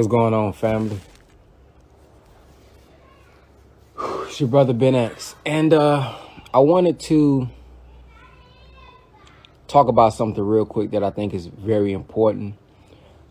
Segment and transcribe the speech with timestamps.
[0.00, 0.98] What's going on, family?
[3.98, 5.34] It's your brother Ben X.
[5.44, 6.16] And uh,
[6.54, 7.50] I wanted to
[9.68, 12.54] talk about something real quick that I think is very important.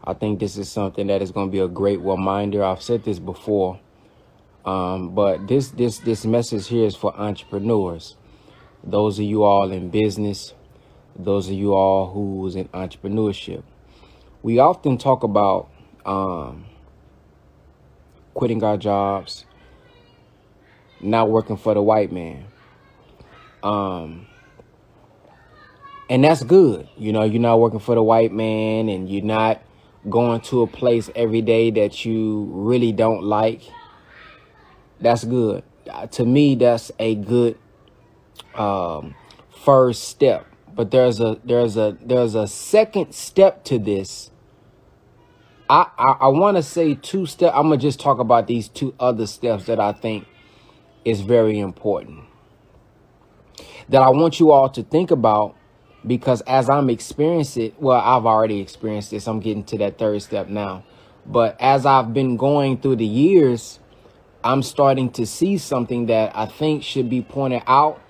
[0.04, 2.64] I think this is something that is going to be a great reminder.
[2.64, 3.80] I've said this before,
[4.64, 8.16] um, but this this this message here is for entrepreneurs.
[8.84, 10.54] Those of you all in business,
[11.18, 13.64] those of you all who's in entrepreneurship.
[14.44, 15.72] We often talk about
[16.06, 16.66] um,
[18.34, 19.46] quitting our jobs,
[21.02, 22.46] not working for the white man.
[23.64, 24.28] Um,
[26.10, 26.88] and that's good.
[26.98, 29.62] You know, you're not working for the white man and you're not
[30.10, 33.62] going to a place every day that you really don't like.
[35.00, 35.64] That's good.
[35.90, 37.58] Uh, to me, that's a good
[38.56, 39.16] um,
[39.64, 40.46] first step.
[40.74, 44.32] But there's a there's a there's a second step to this
[45.70, 47.54] I, I, I want to say two steps.
[47.56, 50.28] I'm going to just talk about these two other steps that I think
[51.06, 52.24] is very important.
[53.90, 55.56] That I want you all to think about
[56.06, 59.28] because as I'm experiencing it, well, I've already experienced this.
[59.28, 60.84] I'm getting to that third step now.
[61.26, 63.80] But as I've been going through the years,
[64.44, 68.02] I'm starting to see something that I think should be pointed out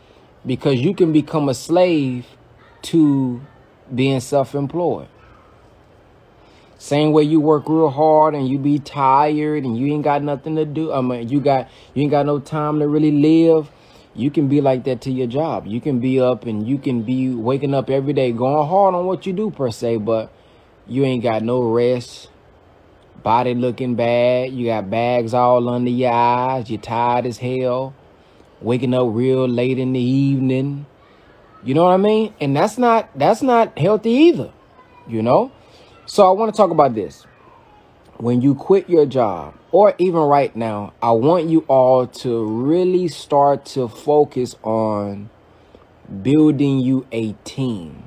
[0.46, 2.26] because you can become a slave
[2.84, 3.42] to
[3.94, 5.08] being self-employed.
[6.80, 10.56] Same way you work real hard and you be tired and you ain't got nothing
[10.56, 10.94] to do.
[10.94, 13.70] I mean, you got you ain't got no time to really live.
[14.16, 15.68] You can be like that to your job.
[15.68, 19.06] You can be up and you can be waking up every day going hard on
[19.06, 20.32] what you do per se, but
[20.88, 22.30] you ain't got no rest.
[23.24, 24.54] Body looking bad.
[24.54, 26.70] You got bags all under your eyes.
[26.70, 27.94] You're tired as hell.
[28.62, 30.86] Waking up real late in the evening.
[31.62, 32.34] You know what I mean?
[32.40, 34.54] And that's not that's not healthy either.
[35.10, 35.52] You know?
[36.10, 37.28] So I want to talk about this.
[38.18, 43.08] When you quit your job, or even right now, I want you all to really
[43.10, 45.30] start to focus on
[46.24, 48.06] building you a team.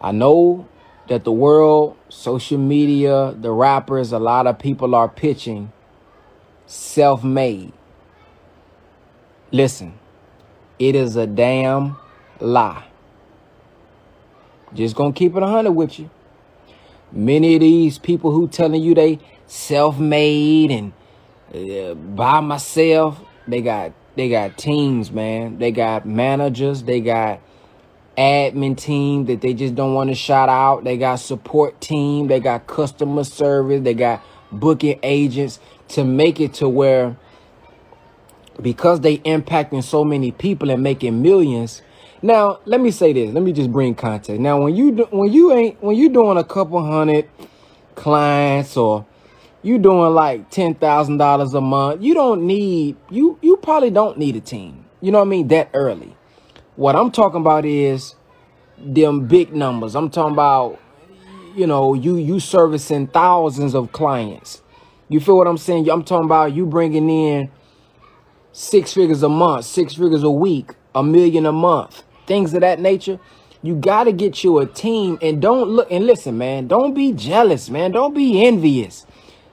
[0.00, 0.66] I know
[1.06, 5.70] that the world, social media, the rappers, a lot of people are pitching
[6.66, 7.72] self made.
[9.52, 9.94] Listen,
[10.80, 11.98] it is a damn
[12.40, 12.88] lie.
[14.74, 16.10] Just gonna keep it 100 with you.
[17.12, 20.92] Many of these people who telling you they self-made and
[21.54, 25.58] uh, by myself, they got they got teams, man.
[25.58, 27.40] They got managers, they got
[28.16, 30.84] admin team that they just don't want to shout out.
[30.84, 36.54] They got support team, they got customer service, they got booking agents to make it
[36.54, 37.16] to where
[38.60, 41.82] because they impacting so many people and making millions,
[42.24, 43.34] now, let me say this.
[43.34, 44.40] Let me just bring context.
[44.40, 47.28] Now, when you do, when you ain't when you doing a couple hundred
[47.96, 49.04] clients or
[49.64, 54.18] you doing like ten thousand dollars a month, you don't need you you probably don't
[54.18, 54.84] need a team.
[55.00, 55.48] You know what I mean?
[55.48, 56.14] That early.
[56.76, 58.14] What I'm talking about is
[58.78, 59.96] them big numbers.
[59.96, 60.78] I'm talking about
[61.56, 64.62] you know you you servicing thousands of clients.
[65.08, 65.90] You feel what I'm saying?
[65.90, 67.50] I'm talking about you bringing in
[68.52, 72.80] six figures a month, six figures a week, a million a month things of that
[72.80, 73.20] nature,
[73.62, 76.66] you got to get you a team and don't look and listen, man.
[76.66, 77.92] Don't be jealous, man.
[77.92, 79.06] Don't be envious.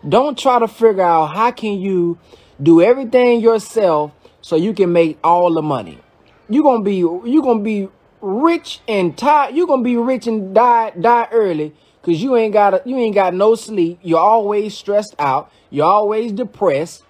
[0.07, 2.17] Don't try to figure out how can you
[2.63, 5.99] do everything yourself so you can make all the money.
[6.47, 6.95] You're going to be
[7.29, 7.89] you're going to be
[8.21, 9.55] rich and tired.
[9.55, 13.13] You're going to be rich and die die early cuz you ain't got you ain't
[13.13, 13.99] got no sleep.
[14.01, 15.51] You're always stressed out.
[15.69, 17.03] You're always depressed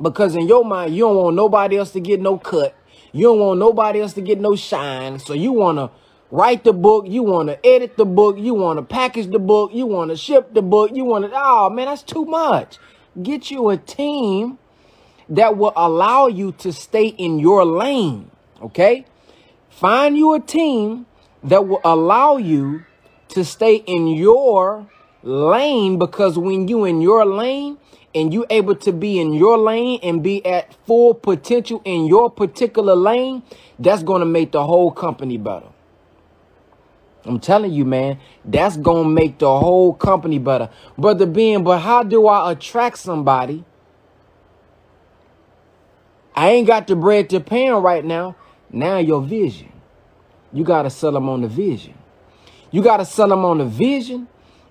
[0.00, 2.74] because in your mind you don't want nobody else to get no cut.
[3.12, 5.18] You don't want nobody else to get no shine.
[5.18, 5.90] So you want to
[6.30, 7.06] write the book.
[7.06, 8.38] You want to edit the book.
[8.38, 9.70] You want to package the book.
[9.72, 10.90] You want to ship the book.
[10.94, 12.78] You want to, oh man, that's too much.
[13.22, 14.58] Get you a team
[15.28, 18.30] that will allow you to stay in your lane.
[18.62, 19.06] Okay.
[19.68, 21.06] Find you a team
[21.44, 22.84] that will allow you
[23.28, 24.86] to stay in your
[25.22, 27.78] lane because when you in your lane,
[28.14, 32.30] and you able to be in your lane and be at full potential in your
[32.30, 33.42] particular lane,
[33.78, 35.66] that's going to make the whole company better.
[37.24, 40.70] I'm telling you, man, that's going to make the whole company better.
[40.98, 43.64] Brother Ben, but how do I attract somebody?
[46.34, 48.36] I ain't got the bread to him right now.
[48.70, 49.70] Now your vision.
[50.52, 51.94] You got to sell them on the vision.
[52.70, 54.28] You got to sell them on the vision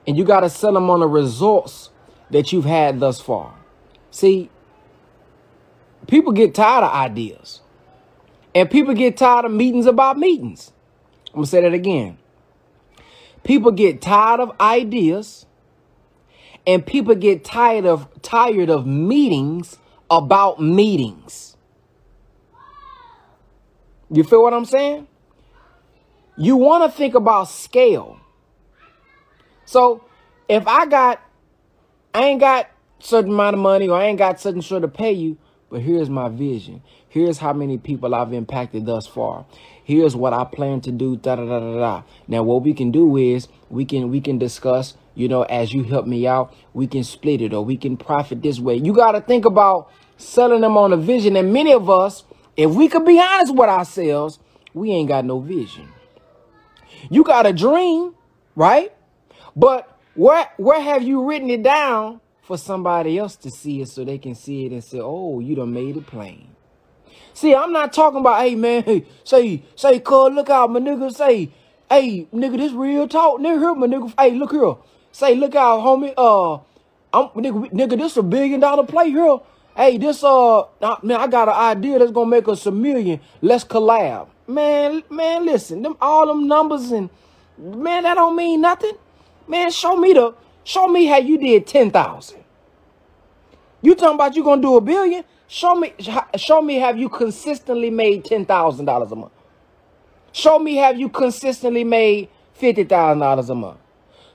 [0.07, 1.90] and you got to sell them on the results
[2.31, 3.55] that you've had thus far.
[4.11, 4.49] See,
[6.07, 7.61] people get tired of ideas.
[8.55, 10.71] And people get tired of meetings about meetings.
[11.29, 12.17] I'm going to say that again.
[13.43, 15.45] People get tired of ideas
[16.67, 19.77] And people get tired of tired of meetings
[20.09, 21.57] about meetings.
[24.11, 25.07] You feel what I'm saying?
[26.37, 28.19] You want to think about scale.
[29.65, 30.03] So
[30.49, 31.21] if I got,
[32.13, 32.69] I ain't got
[32.99, 35.37] certain amount of money or I ain't got certain sure to pay you,
[35.69, 36.81] but here's my vision.
[37.07, 39.45] Here's how many people I've impacted thus far.
[39.83, 41.17] Here's what I plan to do.
[41.17, 42.03] Da da da da da.
[42.27, 44.95] Now, what we can do is we can we can discuss.
[45.13, 48.41] You know, as you help me out, we can split it or we can profit
[48.41, 48.75] this way.
[48.75, 51.35] You got to think about selling them on a vision.
[51.35, 52.23] And many of us,
[52.55, 54.39] if we could be honest with ourselves,
[54.73, 55.89] we ain't got no vision.
[57.09, 58.15] You got a dream,
[58.55, 58.93] right?
[59.53, 64.03] But where where have you written it down for somebody else to see it so
[64.03, 66.47] they can see it and say, "Oh, you done made it plain."
[67.33, 71.13] See, I'm not talking about, hey man, hey, say, say, cuz, look out, my nigga,
[71.13, 71.49] say,
[71.89, 74.75] hey, nigga, this real talk, nigga, here, my nigga, hey, look here,
[75.11, 76.55] say, look out, homie, uh,
[77.13, 79.39] I'm, nigga, nigga, this a billion dollar play here.
[79.75, 80.63] Hey, this, uh,
[81.01, 83.21] man, I got an idea that's gonna make us a million.
[83.41, 84.27] Let's collab.
[84.45, 87.09] Man, man, listen, them, all them numbers and,
[87.57, 88.91] man, that don't mean nothing.
[89.51, 90.33] Man, show me the,
[90.63, 92.41] show me how you did 10,000.
[93.81, 95.25] You talking about you gonna do a billion?
[95.49, 95.93] Show me,
[96.37, 99.33] show me have you consistently made $10,000 a month.
[100.31, 102.29] Show me have you consistently made
[102.61, 103.77] $50,000 a month.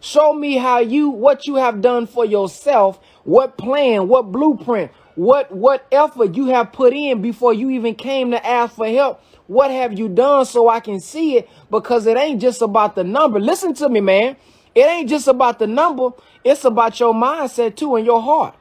[0.00, 5.50] Show me how you, what you have done for yourself, what plan, what blueprint, what,
[5.50, 9.22] what effort you have put in before you even came to ask for help.
[9.46, 11.48] What have you done so I can see it?
[11.70, 13.40] Because it ain't just about the number.
[13.40, 14.36] Listen to me, man.
[14.76, 16.10] It ain't just about the number.
[16.44, 18.54] It's about your mindset too and your heart.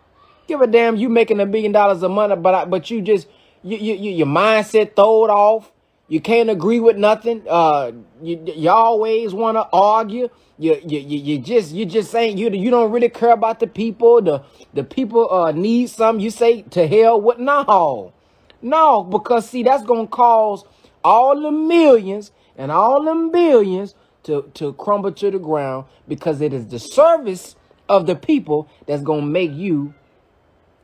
[0.47, 3.27] Give a damn you making a billion dollars a month, but but you just
[3.63, 5.73] you, you, you your mindset throwed off.
[6.07, 7.43] You can't agree with nothing.
[7.49, 7.91] Uh,
[8.21, 10.29] you you always want to argue.
[10.57, 13.67] You, you you you just you just saying you you don't really care about the
[13.67, 14.21] people.
[14.21, 14.41] The
[14.73, 16.21] the people uh need some.
[16.21, 18.13] You say to hell with no,
[18.61, 20.63] no because see that's gonna cause
[21.03, 23.95] all the millions and all them billions
[24.25, 27.55] to to crumble to the ground because it is the service
[27.89, 29.93] of the people that's gonna make you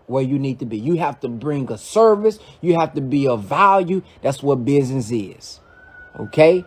[0.07, 0.77] where you need to be.
[0.77, 2.39] You have to bring a service.
[2.61, 4.01] You have to be of value.
[4.21, 5.59] That's what business is.
[6.19, 6.65] Okay?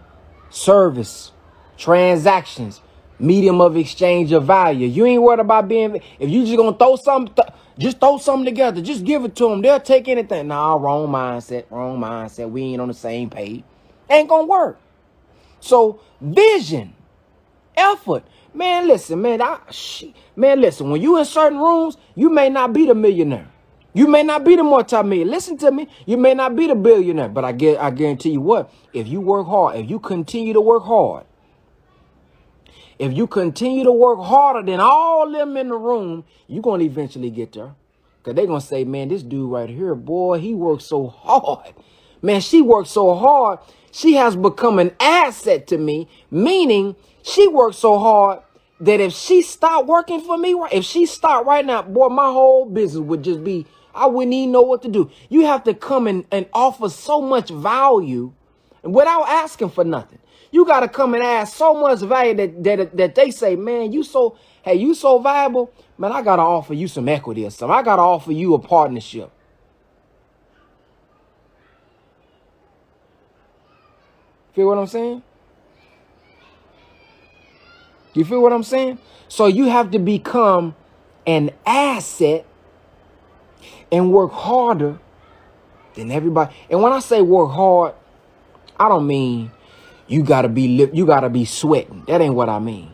[0.50, 1.32] Service,
[1.76, 2.80] transactions,
[3.18, 4.88] medium of exchange of value.
[4.88, 8.44] You ain't worried about being, if you just gonna throw something, th just throw something
[8.44, 8.80] together.
[8.80, 9.60] Just give it to them.
[9.60, 10.48] They'll take anything.
[10.48, 12.48] Nah, wrong mindset, wrong mindset.
[12.50, 13.64] We ain't on the same page.
[14.08, 14.78] Ain't gonna work.
[15.64, 16.92] So, vision,
[17.74, 18.24] effort.
[18.52, 19.60] Man, listen, man, I,
[20.36, 23.48] man, listen, when you in certain rooms, you may not be the millionaire.
[23.94, 25.32] You may not be the multi-millionaire.
[25.32, 25.88] Listen to me.
[26.04, 29.22] You may not be the billionaire, but I get, I guarantee you what, if you
[29.22, 31.24] work hard, if you continue to work hard,
[32.98, 37.30] if you continue to work harder than all them in the room, you're to eventually
[37.30, 37.74] get there.
[38.18, 41.72] Because they're to say, man, this dude right here, boy, he works so hard.
[42.20, 43.60] Man, she works so hard.
[43.94, 48.40] She has become an asset to me, meaning she worked so hard
[48.80, 52.66] that if she stopped working for me, if she stopped right now, boy, my whole
[52.66, 55.12] business would just be, I wouldn't even know what to do.
[55.28, 58.32] You have to come and, and offer so much value
[58.82, 60.18] without asking for nothing.
[60.50, 63.92] You got to come and ask so much value that, that, that they say, man,
[63.92, 67.50] you so, hey, you so valuable, man, I got to offer you some equity or
[67.50, 67.76] something.
[67.76, 69.30] I got to offer you a partnership.
[74.54, 75.22] Feel what I'm saying?
[78.14, 78.98] You feel what I'm saying?
[79.28, 80.76] So you have to become
[81.26, 82.46] an asset
[83.90, 84.98] and work harder
[85.94, 86.54] than everybody.
[86.70, 87.94] And when I say work hard,
[88.78, 89.50] I don't mean
[90.06, 92.04] you gotta be you gotta be sweating.
[92.06, 92.90] That ain't what I mean.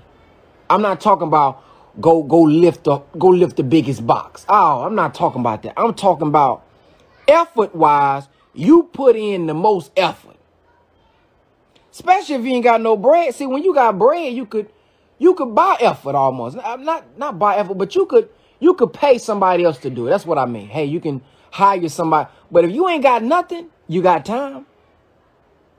[0.71, 1.63] I'm not talking about
[2.01, 4.47] go go lift up go lift the biggest box.
[4.49, 5.75] Oh, I'm not talking about that.
[5.77, 6.65] I'm talking about
[7.29, 8.29] effort wise.
[8.55, 10.37] You put in the most effort,
[11.93, 13.35] especially if you ain't got no bread.
[13.35, 14.71] See, when you got bread, you could
[15.19, 16.57] you could buy effort almost.
[16.57, 18.29] Not not buy effort, but you could
[18.59, 20.11] you could pay somebody else to do it.
[20.11, 20.69] That's what I mean.
[20.69, 22.31] Hey, you can hire somebody.
[22.51, 24.67] But if you ain't got nothing, you got time.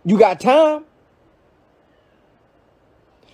[0.03, 0.86] You got time.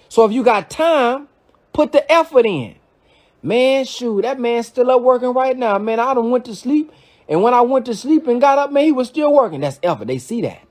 [0.09, 1.27] So if you got time,
[1.73, 2.75] put the effort in.
[3.41, 5.77] Man, shoot, that man's still up working right now.
[5.77, 6.91] Man, I done went to sleep.
[7.29, 9.61] And when I went to sleep and got up, man, he was still working.
[9.61, 10.07] That's effort.
[10.07, 10.61] They see that.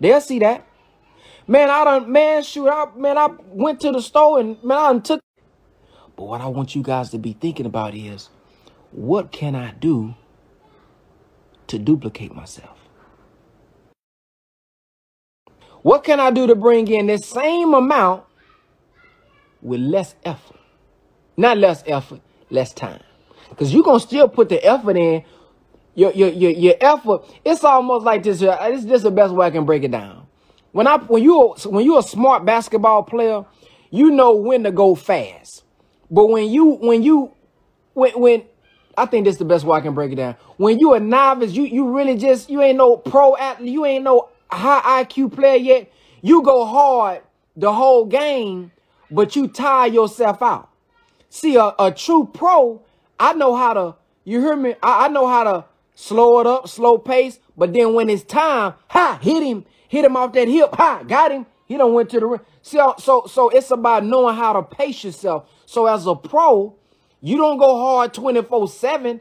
[0.00, 0.66] They'll see that.
[1.50, 4.98] Man, I don't, man, shoot, I, man, I went to the store and, man, I
[4.98, 5.20] took.
[6.14, 8.28] But what I want you guys to be thinking about is,
[8.92, 10.14] what can I do
[11.68, 12.76] to duplicate myself?
[15.80, 18.24] What can I do to bring in the same amount
[19.62, 20.58] with less effort?
[21.38, 23.00] Not less effort, less time.
[23.48, 25.24] Because you're going to still put the effort in.
[25.94, 28.42] Your, your, your, your effort, it's almost like this.
[28.42, 30.27] Uh, this is the best way I can break it down.
[30.72, 33.44] When I when you when you're a smart basketball player,
[33.90, 35.64] you know when to go fast.
[36.10, 37.32] But when you when you
[37.94, 38.42] when when
[38.96, 40.36] I think this is the best way I can break it down.
[40.56, 44.04] When you a novice, you you really just you ain't no pro athlete, you ain't
[44.04, 45.92] no high IQ player yet.
[46.20, 47.22] You go hard
[47.56, 48.72] the whole game,
[49.10, 50.70] but you tire yourself out.
[51.30, 52.82] See, a, a true pro,
[53.20, 54.74] I know how to, you hear me?
[54.82, 58.74] I, I know how to slow it up, slow pace, but then when it's time,
[58.88, 61.46] ha, hit him, hit him off that hip, ha, got him.
[61.66, 62.40] He don't went to the ring.
[62.62, 65.50] See, so so it's about knowing how to pace yourself.
[65.66, 66.76] So as a pro,
[67.20, 69.20] you don't go hard 24-7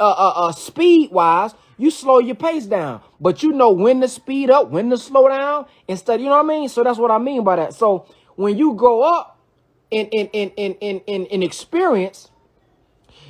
[0.00, 1.54] uh, uh, uh, speed-wise.
[1.76, 3.02] You slow your pace down.
[3.20, 6.44] But you know when to speed up, when to slow down, instead, you know what
[6.46, 6.68] I mean?
[6.68, 7.74] So that's what I mean by that.
[7.74, 8.06] So
[8.36, 9.38] when you go up
[9.90, 12.30] in in in in in in, in experience,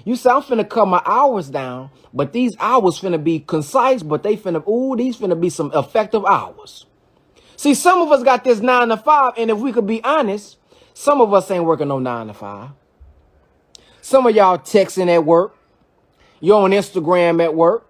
[0.04, 4.22] you say I'm finna cut my hours down, but these hours finna be concise, but
[4.22, 6.86] they finna, ooh, these finna be some effective hours.
[7.56, 10.58] See, some of us got this nine to five, and if we could be honest,
[10.92, 12.70] some of us ain't working no nine to five.
[14.00, 15.56] Some of y'all texting at work.
[16.40, 17.88] You're on Instagram at work.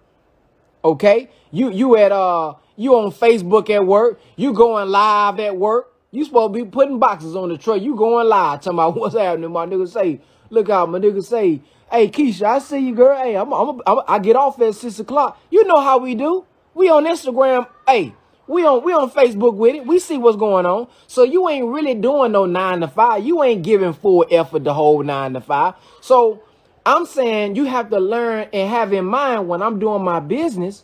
[0.83, 1.29] Okay?
[1.51, 4.19] You you at uh you on Facebook at work.
[4.37, 5.93] You going live at work.
[6.11, 7.81] You supposed to be putting boxes on the truck.
[7.81, 9.51] You going live talking about what's happening.
[9.51, 13.17] My nigga say, look out, my nigga say, hey Keisha, I see you, girl.
[13.17, 15.39] Hey, I'm, I'm, I'm I get off at six o'clock.
[15.49, 16.45] You know how we do.
[16.73, 17.67] We on Instagram.
[17.87, 18.13] Hey,
[18.47, 19.87] we on we on Facebook with it.
[19.87, 20.87] We see what's going on.
[21.07, 23.25] So you ain't really doing no nine to five.
[23.25, 25.75] You ain't giving full effort the whole nine to five.
[26.01, 26.43] So
[26.85, 30.83] I'm saying you have to learn and have in mind when I'm doing my business.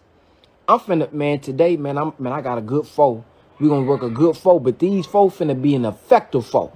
[0.67, 1.97] I'm finna man today, man.
[1.97, 2.33] I'm man.
[2.33, 3.23] I got a good foe.
[3.59, 6.71] We gonna work a good foe, but these foe finna be an effective foe.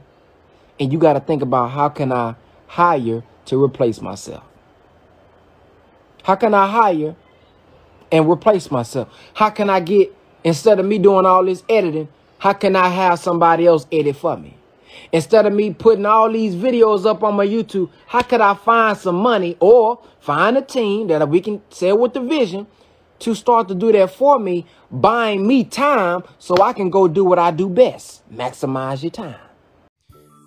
[0.80, 2.36] And you got to think about how can I
[2.68, 4.44] hire to replace myself.
[6.24, 7.16] How can I hire
[8.12, 9.10] and replace myself?
[9.34, 13.18] How can I get Instead of me doing all this editing, how can I have
[13.18, 14.56] somebody else edit for me?
[15.12, 18.96] Instead of me putting all these videos up on my YouTube, how could I find
[18.96, 22.68] some money or find a team that we can sell with the vision
[23.20, 27.26] to start to do that for me, buying me time so I can go do
[27.26, 29.45] what I do best, maximize your time.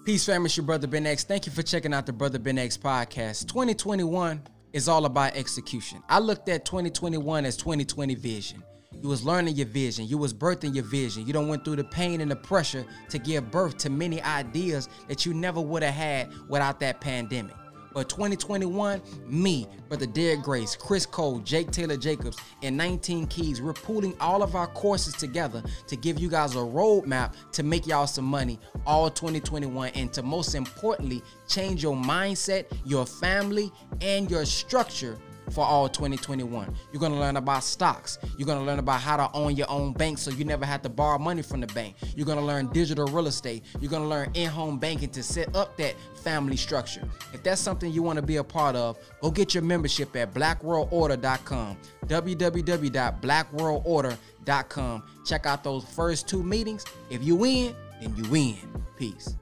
[0.08, 0.46] Peace, family.
[0.46, 1.22] It's your brother Ben X.
[1.22, 3.46] Thank you for checking out the Brother Ben X podcast.
[3.46, 4.40] 2021
[4.72, 6.02] is all about execution.
[6.08, 8.64] I looked at 2021 as 2020 vision.
[9.02, 10.06] You was learning your vision.
[10.06, 11.26] You was birthing your vision.
[11.26, 14.88] You don't went through the pain and the pressure to give birth to many ideas
[15.08, 17.54] that you never would have had without that pandemic.
[17.98, 23.72] But 2021, me, Brother Derek Grace, Chris Cole, Jake Taylor Jacobs, and 19 Keys, we're
[23.72, 28.06] pooling all of our courses together to give you guys a roadmap to make y'all
[28.06, 34.44] some money all 2021 and to most importantly, change your mindset, your family, and your
[34.44, 35.18] structure
[35.50, 36.74] for all 2021.
[36.92, 38.18] You're to learn about stocks.
[38.36, 40.88] You're to learn about how to own your own bank so you never have to
[40.88, 41.96] borrow money from the bank.
[42.16, 43.64] You're to learn digital real estate.
[43.80, 47.02] You're to learn in-home banking to set up that family structure.
[47.32, 50.34] If that's something you want to be a part of, go get your membership at
[50.34, 51.76] blackworldorder.com.
[52.06, 55.02] www.blackworldorder.com.
[55.26, 56.84] Check out those first two meetings.
[57.10, 58.56] If you win, then you win.
[58.96, 59.36] Peace.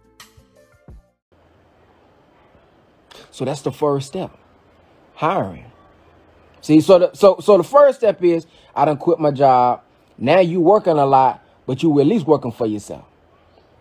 [3.31, 4.37] So that's the first step.
[5.15, 5.65] Hiring.
[6.67, 8.45] See, so the so so the first step is
[8.75, 9.83] I done quit my job.
[10.19, 13.05] Now you working a lot, but you at least working for yourself.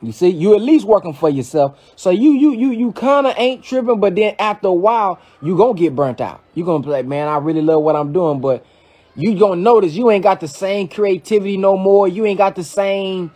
[0.03, 1.79] You see, you at least working for yourself.
[1.95, 5.57] So you you you you kind of ain't tripping, but then after a while, you
[5.57, 6.43] gonna get burnt out.
[6.53, 8.63] You gonna be like, man, I really love what I'm doing, but
[9.15, 12.07] you gonna notice you ain't got the same creativity no more.
[12.07, 13.31] You ain't got the same.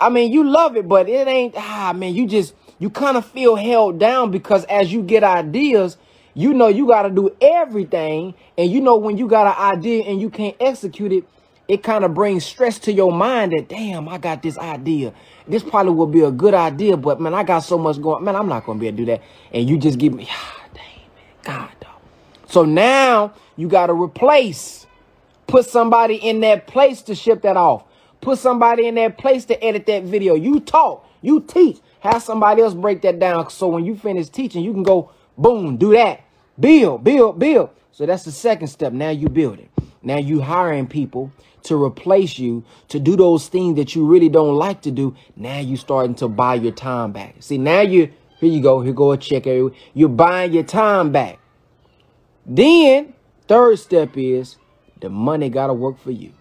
[0.00, 1.52] I mean, you love it, but it ain't.
[1.54, 5.98] Ah, man, you just you kind of feel held down because as you get ideas,
[6.34, 8.34] you know you got to do everything.
[8.58, 11.24] And you know when you got an idea and you can't execute it,
[11.66, 15.14] it kind of brings stress to your mind that, damn, I got this idea.
[15.48, 18.24] This probably would be a good idea, but man, I got so much going.
[18.24, 19.22] Man, I'm not going to be able to do that.
[19.52, 22.00] And you just give me, ah, dang, man, God, dog.
[22.48, 24.86] So now you got to replace,
[25.46, 27.84] put somebody in that place to ship that off.
[28.20, 30.34] Put somebody in that place to edit that video.
[30.34, 31.78] You talk, you teach.
[32.00, 33.48] Have somebody else break that down.
[33.50, 36.23] So when you finish teaching, you can go, boom, do that.
[36.58, 37.70] Build, build, build.
[37.92, 38.92] So that's the second step.
[38.92, 39.70] Now you build it.
[40.02, 41.32] Now you hiring people
[41.64, 45.16] to replace you to do those things that you really don't like to do.
[45.36, 47.36] Now you starting to buy your time back.
[47.40, 48.82] See, now you here you go.
[48.82, 49.46] Here go a check.
[49.46, 51.38] You're buying your time back.
[52.44, 53.14] Then
[53.48, 54.56] third step is
[55.00, 56.32] the money got to work for you.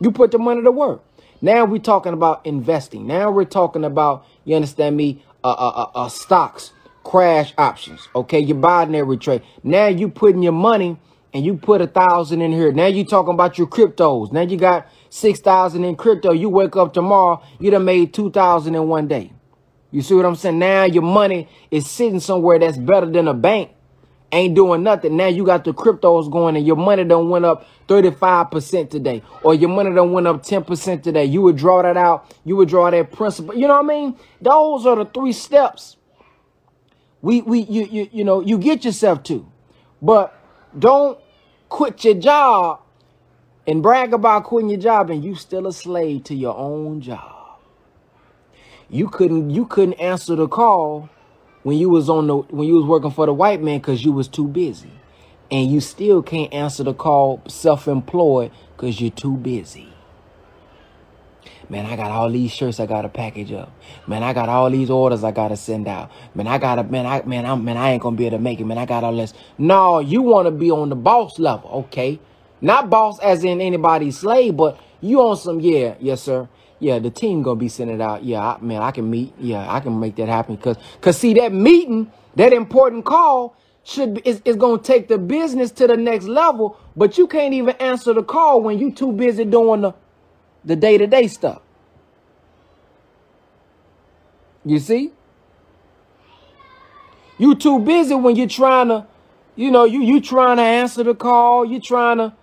[0.00, 1.04] You put the money to work.
[1.42, 3.06] Now we're talking about investing.
[3.06, 8.08] Now we're talking about, you understand me, uh, uh, uh, uh stocks crash options.
[8.14, 9.42] Okay, you're binary trade.
[9.62, 10.98] Now you putting your money
[11.32, 12.72] and you put a thousand in here.
[12.72, 14.32] Now you talking about your cryptos.
[14.32, 16.32] Now you got six thousand in crypto.
[16.32, 19.32] You wake up tomorrow, you done made two thousand in one day.
[19.90, 20.58] You see what I'm saying?
[20.58, 23.70] Now your money is sitting somewhere that's better than a bank.
[24.32, 25.16] Ain't doing nothing.
[25.16, 29.22] Now you got the cryptos going and your money done went up 35% today.
[29.42, 31.24] Or your money done went up 10% today.
[31.24, 32.32] You would draw that out.
[32.44, 33.56] You would draw that principal.
[33.56, 34.16] You know what I mean?
[34.40, 35.96] Those are the three steps
[37.22, 39.46] we we you you you know you get yourself to.
[40.02, 40.34] But
[40.78, 41.18] don't
[41.68, 42.80] quit your job
[43.66, 47.58] and brag about quitting your job and you still a slave to your own job.
[48.88, 51.08] You couldn't you couldn't answer the call
[51.62, 54.12] when you was on the when you was working for the white man because you
[54.12, 54.90] was too busy.
[55.50, 59.89] And you still can't answer the call self-employed because you're too busy.
[61.70, 63.70] Man, I got all these shirts I gotta package up.
[64.08, 66.10] Man, I got all these orders I gotta send out.
[66.34, 68.58] Man, I gotta man, I man, I'm man, I ain't gonna be able to make
[68.58, 68.64] it.
[68.64, 69.34] Man, I got all this.
[69.56, 72.18] No, you wanna be on the boss level, okay?
[72.60, 76.48] Not boss as in anybody's slave, but you on some, yeah, yes, sir.
[76.80, 78.24] Yeah, the team gonna be sending out.
[78.24, 79.32] Yeah, I, man, I can meet.
[79.38, 80.56] Yeah, I can make that happen.
[80.56, 85.70] Cause, cause see that meeting, that important call should is, is gonna take the business
[85.72, 86.78] to the next level.
[86.96, 89.94] But you can't even answer the call when you too busy doing the
[90.64, 91.62] the day to day stuff.
[94.64, 95.12] You see?
[97.38, 99.06] You too busy when you're trying to,
[99.56, 101.64] you know, you you trying to answer the call.
[101.64, 102.34] You trying to,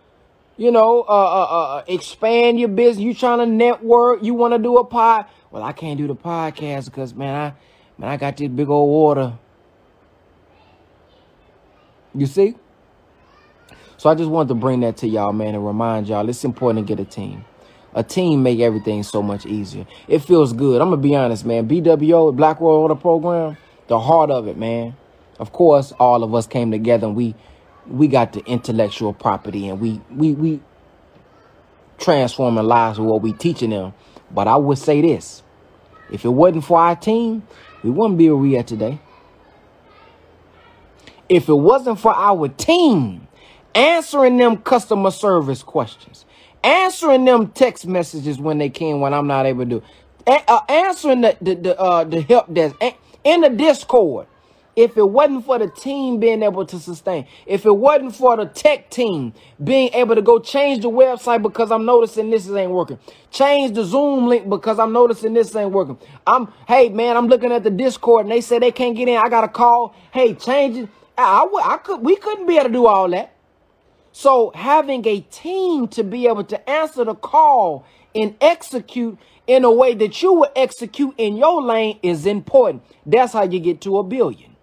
[0.58, 3.04] you know, uh, uh, uh, expand your business.
[3.04, 4.24] You trying to network.
[4.24, 5.26] You want to do a pod.
[5.52, 7.54] Well, I can't do the podcast because man, I
[8.00, 9.38] man, I got this big old order.
[12.16, 12.56] You see?
[13.98, 16.88] So I just wanted to bring that to y'all, man, and remind y'all it's important
[16.88, 17.46] to get a team.
[17.96, 19.86] A team make everything so much easier.
[20.08, 20.82] It feels good.
[20.82, 21.68] I'm gonna be honest, man.
[21.68, 24.96] BWO, Black World Order Program, the heart of it, man.
[25.40, 27.36] Of course, all of us came together and we
[27.88, 30.60] we got the intellectual property and we we we
[31.98, 33.94] transforming lives with what we teaching them.
[34.32, 35.44] But I would say this:
[36.12, 37.44] if it wasn't for our team,
[37.84, 39.00] we wouldn't be where we at today.
[41.30, 43.28] If it wasn't for our team
[43.76, 46.26] answering them customer service questions,
[46.68, 49.84] answering them text messages when they can when I'm not able to
[50.28, 52.76] A- uh, answering the the the, uh, the help desk
[53.24, 54.28] in the Discord.
[54.76, 58.46] If it wasn't for the team being able to sustain, if it wasn't for the
[58.48, 63.00] tech team being able to go change the website because I'm noticing this ain't working,
[63.32, 65.98] change the Zoom link because I'm noticing this ain't working.
[66.28, 69.18] I'm, hey man, I'm looking at the Discord and they say they can't get in.
[69.18, 69.96] I got to call.
[70.14, 70.90] Hey, change it.
[71.18, 73.37] I, I, I could, we couldn't be able to do all that.
[74.18, 79.72] So having a team to be able to answer the call and execute in a
[79.72, 82.82] way that you will execute in your lane is important.
[83.06, 84.56] That's how you get to a billion.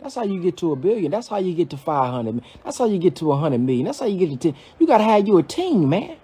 [0.00, 1.10] That's how you get to a billion.
[1.10, 2.40] That's how you get to 500.
[2.64, 3.84] That's how you get to 100 million.
[3.84, 4.60] That's how you get to 10.
[4.78, 6.16] You got to have you a team, man.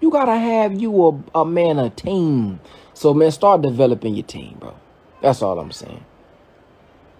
[0.00, 2.60] You got to have you a, a man, a team.
[2.94, 4.76] So, man, start developing your team, bro.
[5.20, 6.04] That's all I'm saying.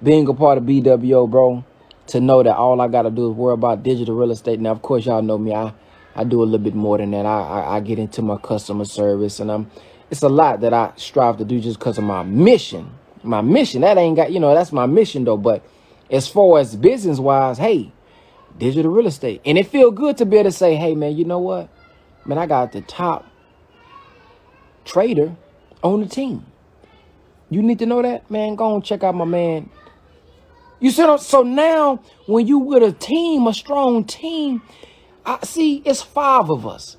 [0.03, 1.65] Being a part of BWO, bro,
[2.09, 4.61] to know that all I got to do is worry about digital real estate.
[4.61, 5.55] Now, of course, y'all know me.
[5.55, 5.73] I,
[6.15, 7.27] I do a little bit more than that.
[7.27, 9.71] I, I, I get into my customer service, and I'm.
[10.11, 13.83] It's a lot that I strive to do just because of my mission my mission.
[13.83, 15.37] That ain't got, you know, that's my mission though.
[15.37, 15.63] But
[16.11, 17.93] as far as business wise, hey,
[18.59, 19.41] digital real estate.
[19.45, 21.69] And it feel good to be able to say, hey man, you know what?
[22.25, 23.27] Man, I got the top
[24.85, 25.35] trader
[25.83, 26.47] on the team.
[27.49, 28.55] You need to know that, man.
[28.55, 29.71] Go and check out my man.
[30.81, 34.63] You see, so now when you with a team, a strong team,
[35.27, 36.97] I see it's five of us,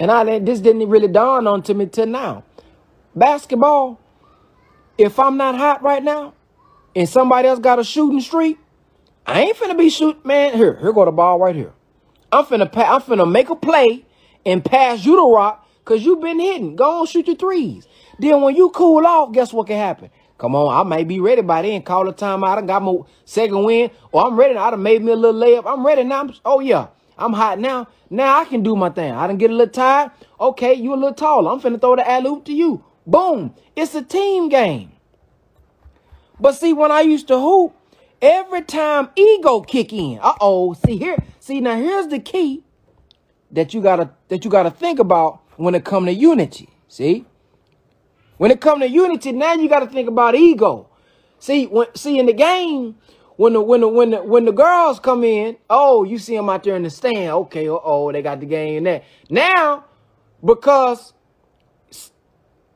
[0.00, 2.44] and I this didn't really dawn on to me till now.
[3.14, 4.00] Basketball,
[4.98, 6.34] if I'm not hot right now
[6.96, 8.58] and somebody else got a shooting streak,
[9.26, 10.54] I ain't finna be shoot, man.
[10.54, 11.72] Here, here go the ball right here.
[12.32, 14.04] I'm finna pa- I'm finna make a play
[14.44, 16.74] and pass you the rock because you been hitting.
[16.76, 17.86] Go on, shoot your threes.
[18.18, 20.10] Then when you cool off, guess what can happen?
[20.38, 21.82] Come on, I may be ready by then.
[21.82, 22.58] Call the timeout.
[22.58, 23.90] I got my second win.
[24.10, 24.56] Or oh, I'm ready.
[24.56, 25.64] I done made me a little layup.
[25.66, 26.20] I'm ready now.
[26.20, 26.88] I'm, oh, yeah.
[27.16, 27.88] I'm hot now.
[28.10, 29.12] Now I can do my thing.
[29.12, 30.10] I done get a little tired.
[30.40, 31.50] Okay, you a little taller.
[31.50, 32.84] I'm finna throw the alley oop to you.
[33.06, 33.54] Boom.
[33.76, 34.92] It's a team game.
[36.40, 37.76] But see, when I used to hoop,
[38.20, 40.18] every time ego kick in.
[40.20, 40.72] Uh-oh.
[40.74, 41.16] See here.
[41.38, 42.64] See, now here's the key
[43.50, 46.70] that you gotta that you gotta think about when it come to unity.
[46.88, 47.26] See?
[48.38, 50.88] When it come to unity, now you gotta think about ego.
[51.38, 52.96] See, when see in the game,
[53.36, 56.48] when the when the when the when the girls come in, oh, you see them
[56.48, 57.30] out there in the stand.
[57.30, 59.02] Okay, uh oh, they got the game there.
[59.28, 59.84] Now,
[60.44, 61.12] because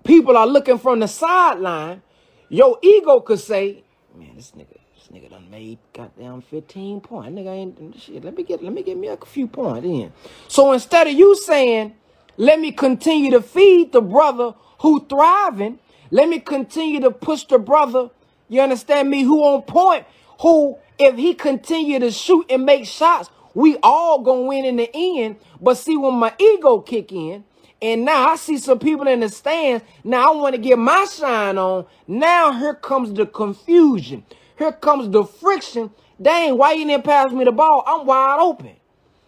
[0.05, 2.03] people are looking from the sideline,
[2.49, 3.85] your ego could say,
[4.17, 7.31] man, this nigga, this nigga done made goddamn 15 points.
[7.39, 8.25] Nigga ain't shit.
[8.25, 10.13] Let me get let me get me a few points in.
[10.49, 11.95] So instead of you saying,
[12.37, 15.79] let me continue to feed the brother who thriving,
[16.11, 18.11] let me continue to push the brother,
[18.49, 20.07] you understand me, who on point,
[20.41, 24.91] who if he continue to shoot and make shots, we all gonna win in the
[24.95, 25.37] end.
[25.61, 27.45] But see, when my ego kick in,
[27.81, 29.85] and now I see some people in the stands.
[30.03, 31.87] Now I want to get my shine on.
[32.07, 34.25] Now here comes the confusion.
[34.59, 35.91] Here comes the friction.
[36.21, 37.85] Dang, why you didn't pass me the ball?
[37.87, 38.77] I'm wide open.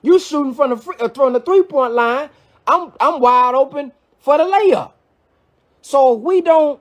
[0.00, 2.30] You shooting from the free, uh, the three point line.
[2.66, 4.92] I'm I'm wide open for the layup.
[5.82, 6.80] So if we don't,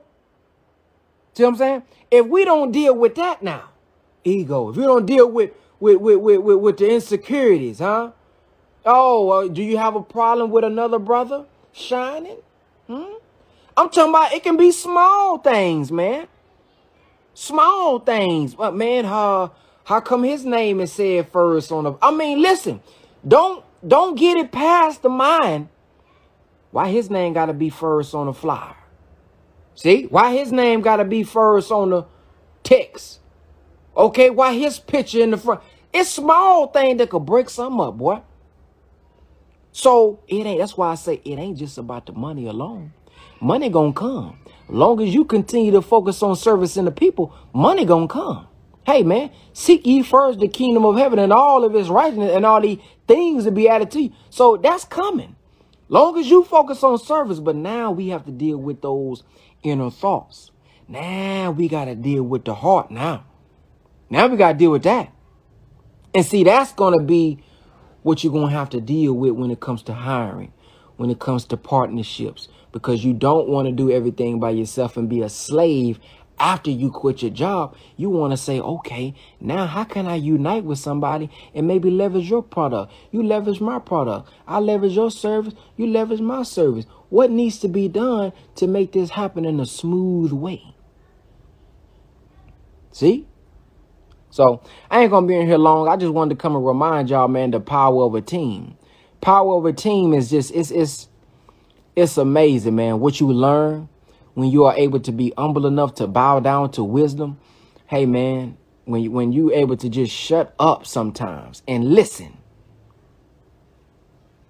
[1.34, 1.82] see what I'm saying?
[2.10, 3.70] If we don't deal with that now,
[4.24, 4.70] ego.
[4.70, 8.12] If we don't deal with with with with, with, with the insecurities, huh?
[8.84, 12.38] Oh, do you have a problem with another brother shining?
[12.86, 13.14] Hmm?
[13.76, 16.26] I'm talking about it can be small things, man.
[17.34, 18.54] Small things.
[18.54, 19.52] But man, how
[19.84, 22.80] how come his name is said first on the I mean, listen,
[23.26, 25.68] don't don't get it past the mind.
[26.72, 28.77] Why his name gotta be first on the flyer?
[29.78, 30.06] See?
[30.06, 32.04] Why his name gotta be first on the
[32.64, 33.20] text?
[33.96, 35.60] Okay, why his picture in the front?
[35.94, 38.20] It's small thing that could break some up, boy.
[39.70, 42.92] So it ain't that's why I say it ain't just about the money alone.
[43.40, 44.40] Money gonna come.
[44.68, 48.48] Long as you continue to focus on servicing the people, money gonna come.
[48.84, 52.44] Hey man, seek ye first the kingdom of heaven and all of its righteousness and
[52.44, 54.12] all the things to be added to you.
[54.28, 55.36] So that's coming.
[55.90, 59.22] Long as you focus on service, but now we have to deal with those
[59.62, 60.50] inner thoughts.
[60.86, 63.24] Now we got to deal with the heart now.
[64.10, 65.12] Now we got to deal with that.
[66.14, 67.42] And see, that's going to be
[68.02, 70.52] what you're going to have to deal with when it comes to hiring,
[70.96, 75.08] when it comes to partnerships, because you don't want to do everything by yourself and
[75.08, 75.98] be a slave
[76.40, 77.76] after you quit your job.
[77.96, 82.28] You want to say, okay, now how can I unite with somebody and maybe leverage
[82.30, 82.92] your product?
[83.10, 84.30] You leverage my product.
[84.46, 85.54] I leverage your service.
[85.76, 86.86] You leverage my service.
[87.08, 90.74] What needs to be done to make this happen in a smooth way?
[92.92, 93.26] See?
[94.30, 95.88] So I ain't gonna be in here long.
[95.88, 98.76] I just wanted to come and remind y'all, man, the power of a team.
[99.20, 101.08] Power of a team is just it's it's
[101.96, 103.00] it's amazing, man.
[103.00, 103.88] What you learn
[104.38, 107.40] when you are able to be humble enough to bow down to wisdom.
[107.86, 112.38] Hey, man, when you, when you able to just shut up sometimes and listen.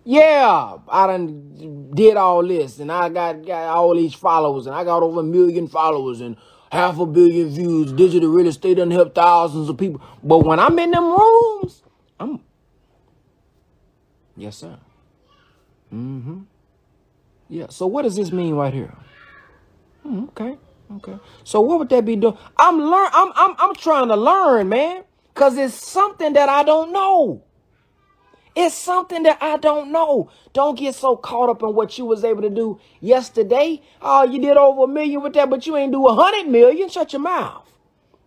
[0.05, 4.85] Yeah, I done did all this and I got, got all these followers and I
[4.85, 6.37] got over a million followers and
[6.71, 7.91] half a billion views.
[7.95, 10.03] Digital real estate done help thousands of people.
[10.23, 11.83] But when I'm in them rooms,
[12.21, 12.41] I'm
[14.37, 14.79] yes, sir.
[15.95, 16.41] Mm-hmm.
[17.49, 17.69] Yeah.
[17.71, 18.93] So what does this mean right here?
[20.09, 20.59] Hmm, okay.
[20.97, 21.19] Okay.
[21.45, 22.39] So what would that be doing?
[22.59, 23.11] I'm learn.
[23.13, 27.45] I'm I'm I'm trying to learn, man, because it's something that I don't know.
[28.57, 30.31] It's something that I don't know.
[30.55, 33.83] Don't get so caught up in what you was able to do yesterday.
[34.03, 36.89] Oh, you did over a million with that, but you ain't do a hundred million.
[36.89, 37.67] Shut your mouth.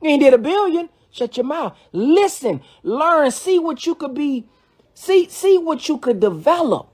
[0.02, 0.90] You ain't did a billion.
[1.12, 1.78] Shut your mouth.
[1.94, 4.48] Listen, learn, see what you could be,
[4.94, 6.91] see, see what you could develop.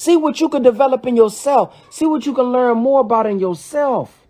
[0.00, 1.76] See what you can develop in yourself.
[1.90, 4.26] See what you can learn more about in yourself.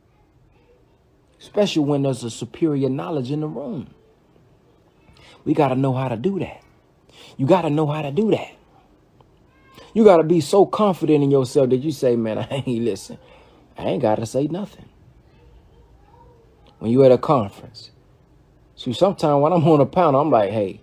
[1.38, 3.94] Especially when there's a superior knowledge in the room.
[5.44, 6.60] We got to know how to do that.
[7.36, 8.50] You got to know how to do that.
[9.94, 13.18] You got to be so confident in yourself that you say, man, I ain't listen.
[13.78, 14.88] I ain't got to say nothing.
[16.80, 17.92] When you at a conference.
[18.74, 20.80] See, sometimes when I'm on a panel, I'm like, hey,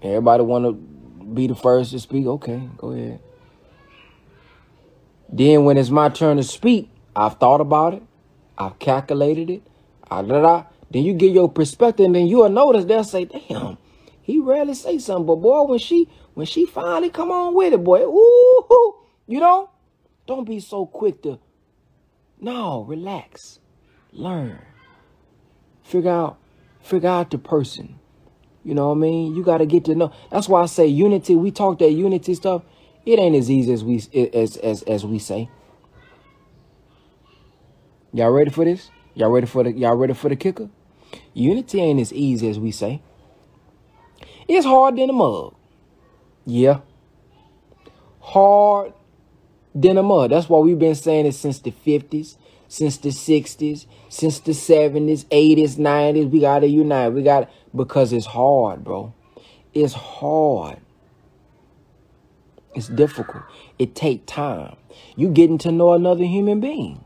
[0.00, 0.97] everybody want to
[1.34, 2.26] be the first to speak?
[2.26, 3.20] Okay, go ahead.
[5.30, 8.02] Then when it's my turn to speak, I've thought about it.
[8.56, 9.62] I've calculated it.
[10.10, 10.64] Ah, da, da.
[10.90, 13.76] Then you get your perspective, and then you'll notice they'll say, damn,
[14.22, 15.26] he rarely say something.
[15.26, 18.94] But boy, when she when she finally come on with it, boy, ooh,
[19.26, 19.70] you know,
[20.26, 21.38] don't be so quick to
[22.40, 23.58] no, relax.
[24.12, 24.58] Learn.
[25.82, 26.38] Figure out
[26.80, 27.97] figure out the person.
[28.64, 29.34] You know what I mean?
[29.34, 30.12] You got to get to know.
[30.30, 31.34] That's why I say unity.
[31.34, 32.62] We talk that unity stuff.
[33.06, 33.96] It ain't as easy as we
[34.34, 35.48] as as as we say.
[38.12, 38.90] Y'all ready for this?
[39.14, 40.68] Y'all ready for the y'all ready for the kicker?
[41.34, 43.00] Unity ain't as easy as we say.
[44.46, 45.54] It's hard than a mug.
[46.46, 46.80] Yeah.
[48.20, 48.92] Hard
[49.74, 50.30] than a mug.
[50.30, 55.24] That's why we've been saying it since the 50s, since the 60s, since the 70s,
[55.26, 56.30] 80s, 90s.
[56.30, 57.10] We gotta unite.
[57.10, 59.14] We got because it's hard, bro.
[59.74, 60.78] It's hard.
[62.74, 63.42] It's difficult.
[63.78, 64.76] It take time.
[65.16, 67.04] You getting to know another human being.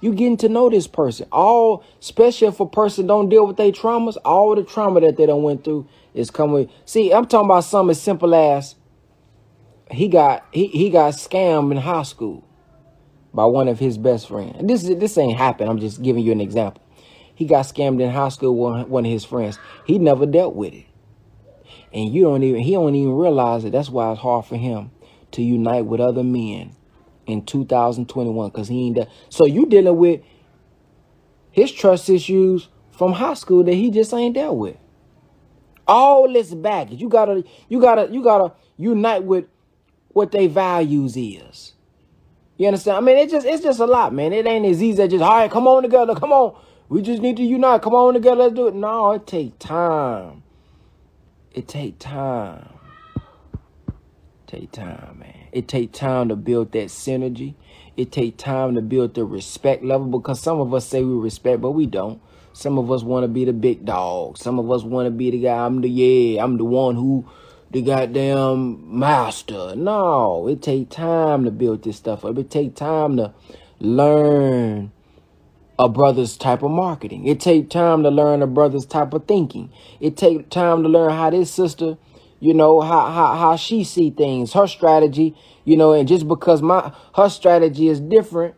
[0.00, 1.26] You getting to know this person.
[1.32, 5.26] All, especially if a person don't deal with their traumas, all the trauma that they
[5.26, 6.68] don't went through is coming.
[6.84, 8.74] See, I'm talking about something as simple as
[9.90, 12.46] he got he, he got scammed in high school
[13.32, 14.56] by one of his best friends.
[14.62, 15.70] This this ain't happened.
[15.70, 16.82] I'm just giving you an example.
[17.34, 19.58] He got scammed in high school with one of his friends.
[19.86, 20.86] He never dealt with it.
[21.92, 23.72] And you don't even he don't even realize it.
[23.72, 24.90] That's why it's hard for him
[25.32, 26.74] to unite with other men
[27.26, 29.08] in 2021 because he ain't that.
[29.28, 30.20] So you dealing with
[31.50, 34.76] his trust issues from high school that he just ain't dealt with.
[35.86, 37.00] All this baggage.
[37.00, 39.46] You gotta, you gotta, you gotta unite with
[40.08, 41.72] what their values is.
[42.56, 42.96] You understand?
[42.96, 44.32] I mean, it's just, it's just a lot, man.
[44.32, 46.56] It ain't as easy as just, all right, come on together, come on.
[46.88, 47.82] We just need to unite.
[47.82, 48.74] Come on together, let's do it.
[48.74, 50.42] No, it take time.
[51.52, 52.68] It take time.
[54.46, 55.34] Take time, man.
[55.52, 57.54] It take time to build that synergy.
[57.96, 61.60] It take time to build the respect level because some of us say we respect,
[61.60, 62.20] but we don't.
[62.52, 64.36] Some of us want to be the big dog.
[64.36, 65.64] Some of us want to be the guy.
[65.64, 66.44] I'm the yeah.
[66.44, 67.26] I'm the one who,
[67.70, 69.74] the goddamn master.
[69.74, 72.36] No, it take time to build this stuff up.
[72.36, 73.32] It take time to
[73.80, 74.92] learn
[75.78, 77.26] a brother's type of marketing.
[77.26, 79.72] It take time to learn a brother's type of thinking.
[80.00, 81.96] It take time to learn how this sister
[82.44, 85.34] you know how how how she see things, her strategy,
[85.64, 88.54] you know, and just because my her strategy is different,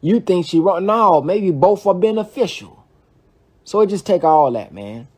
[0.00, 0.86] you think she wrong.
[0.86, 2.86] No, maybe both are beneficial.
[3.64, 5.08] So it just take all that, man.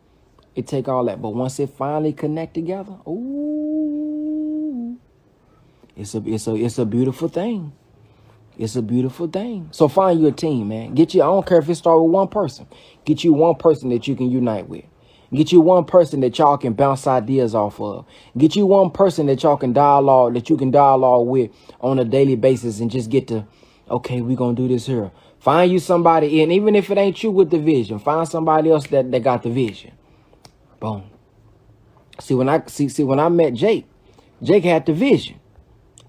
[0.57, 1.23] It take all that.
[1.23, 4.99] But once it finally connect together, ooh,
[5.95, 7.73] it's a it's a it's a beautiful thing.
[8.61, 9.71] It's a beautiful thing.
[9.73, 10.95] So find you a team, man.
[10.95, 11.23] Get you.
[11.23, 12.67] I don't care if it start with one person.
[13.07, 14.85] Get you one person that you can unite with.
[15.33, 18.05] Get you one person that y'all can bounce ideas off of.
[18.37, 22.05] Get you one person that y'all can dialogue, that you can dialogue with on a
[22.05, 23.47] daily basis and just get to,
[23.89, 25.11] okay, we're going to do this here.
[25.39, 28.87] Find you somebody, and even if it ain't you with the vision, find somebody else
[28.89, 29.93] that, that got the vision.
[30.81, 31.05] Boom.
[32.21, 33.87] See, when I see, see when I met Jake,
[34.43, 35.41] Jake had the vision.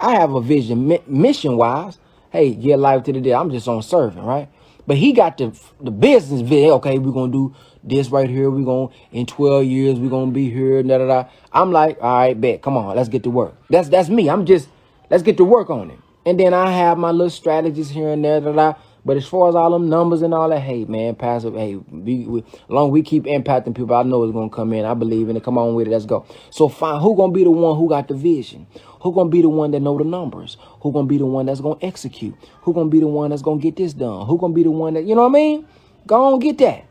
[0.02, 1.98] I have a vision mission wise.
[2.32, 3.34] Hey, get life to the day.
[3.34, 4.48] I'm just on serving, right?
[4.88, 6.72] But he got the the business vision.
[6.72, 8.50] Okay, we're gonna do this right here.
[8.50, 10.82] We're to in 12 years, we're gonna be here.
[10.82, 11.30] Da, da, da.
[11.52, 12.62] I'm like, all right, bet.
[12.62, 13.56] Come on, let's get to work.
[13.70, 14.30] That's that's me.
[14.30, 14.70] I'm just
[15.10, 16.00] let's get to work on it.
[16.26, 18.40] And then I have my little strategies here and there.
[18.40, 18.74] Da, da.
[19.04, 22.26] But as far as all them numbers and all that, hey man, passive, hey, we,
[22.28, 24.86] we, long we keep impacting people, I know it's gonna come in.
[24.86, 25.44] I believe in it.
[25.44, 25.92] Come on with it.
[25.92, 26.26] Let's go.
[26.50, 28.68] So fine, who gonna be the one who got the vision?
[29.02, 30.58] Who gonna be the one that know the numbers?
[30.82, 32.36] Who gonna be the one that's gonna execute?
[32.62, 34.28] Who gonna be the one that's gonna get this done?
[34.28, 35.68] Who gonna be the one that you know what I mean?
[36.08, 36.86] Go on, get that.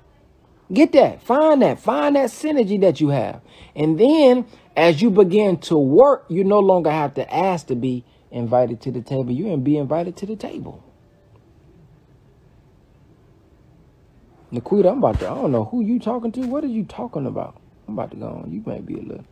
[0.72, 1.22] Get that.
[1.22, 1.80] Find that.
[1.80, 3.40] Find that synergy that you have.
[3.74, 4.46] And then
[4.76, 8.92] as you begin to work, you no longer have to ask to be invited to
[8.92, 9.32] the table.
[9.32, 10.84] You can be invited to the table.
[14.52, 16.40] Naquita, I'm about to, I don't know who you talking to.
[16.42, 17.60] What are you talking about?
[17.86, 18.52] I'm about to go on.
[18.52, 19.24] You might be a little,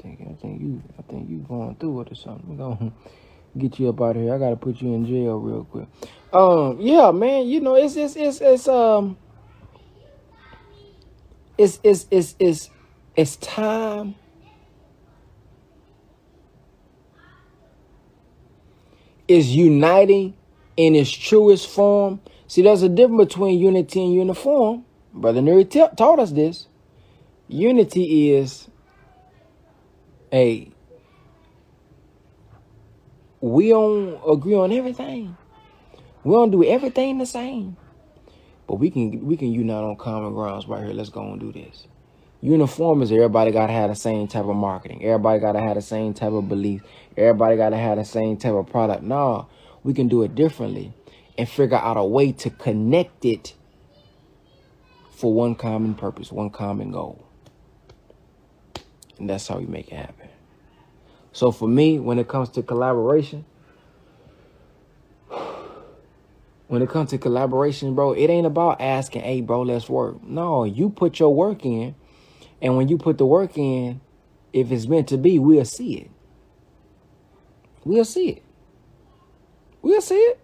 [0.00, 2.56] think, I think you, I think you going through it or something.
[2.56, 2.92] We're to
[3.58, 4.34] get you up out of here.
[4.34, 5.88] I got to put you in jail real quick.
[6.32, 9.16] Um, yeah, man, you know, it's, it's, it's, it's, um,
[11.60, 12.70] it's it's it's it's
[13.16, 14.14] it's time
[19.28, 20.34] is uniting
[20.78, 22.20] in its truest form.
[22.46, 24.86] See, there's a difference between unity and uniform.
[25.12, 26.66] Brother Nuri taught us this.
[27.48, 28.69] Unity is
[30.32, 30.70] a
[33.40, 35.36] we don't agree on everything.
[36.24, 37.76] We don't do everything the same.
[38.66, 40.92] But we can we can unite on common grounds right here.
[40.92, 41.86] Let's go and do this.
[42.42, 45.04] Uniform is everybody gotta have the same type of marketing.
[45.04, 46.82] Everybody gotta have the same type of belief.
[47.16, 49.02] Everybody gotta have the same type of product.
[49.02, 49.48] No,
[49.82, 50.92] we can do it differently
[51.36, 53.54] and figure out a way to connect it
[55.10, 57.26] for one common purpose, one common goal.
[59.20, 60.30] And that's how we make it happen.
[61.32, 63.44] So for me, when it comes to collaboration,
[66.68, 70.22] when it comes to collaboration, bro, it ain't about asking, hey, bro, let's work.
[70.24, 71.94] No, you put your work in.
[72.62, 74.00] And when you put the work in,
[74.52, 76.10] if it's meant to be, we'll see it.
[77.84, 78.42] We'll see it.
[79.82, 80.40] We'll see it.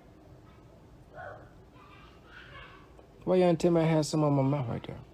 [3.25, 5.06] Why tell me I had some on my mouth right there?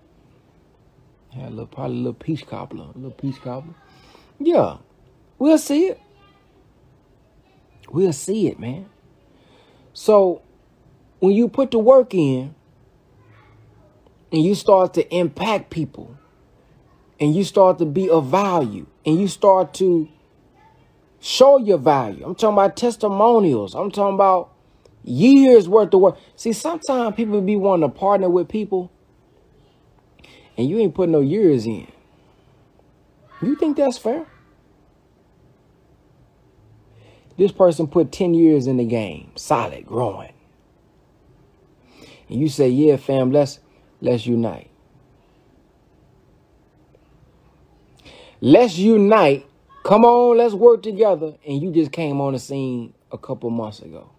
[1.36, 3.74] A little, probably a little peach cobbler, a little peach cobbler.
[4.38, 4.78] Yeah,
[5.38, 6.00] we'll see it.
[7.90, 8.86] We'll see it, man.
[9.92, 10.42] So
[11.20, 12.54] when you put the work in
[14.30, 16.16] and you start to impact people,
[17.22, 20.08] and you start to be of value and you start to
[21.20, 22.24] show your value.
[22.24, 23.76] I'm talking about testimonials.
[23.76, 24.50] I'm talking about
[25.04, 26.18] years worth of work.
[26.34, 28.90] See, sometimes people be wanting to partner with people
[30.56, 31.90] and you ain't putting no years in.
[33.40, 34.26] You think that's fair?
[37.36, 40.32] This person put 10 years in the game, solid, growing.
[42.28, 43.58] And you say, yeah, fam, let's
[44.00, 44.70] let's unite.
[48.40, 49.46] Let's unite.
[49.84, 51.34] Come on, let's work together.
[51.46, 54.10] And you just came on the scene a couple months ago.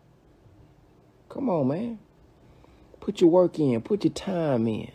[1.30, 2.00] Come on, man.
[3.00, 3.82] Put your work in.
[3.82, 4.92] Put your time in.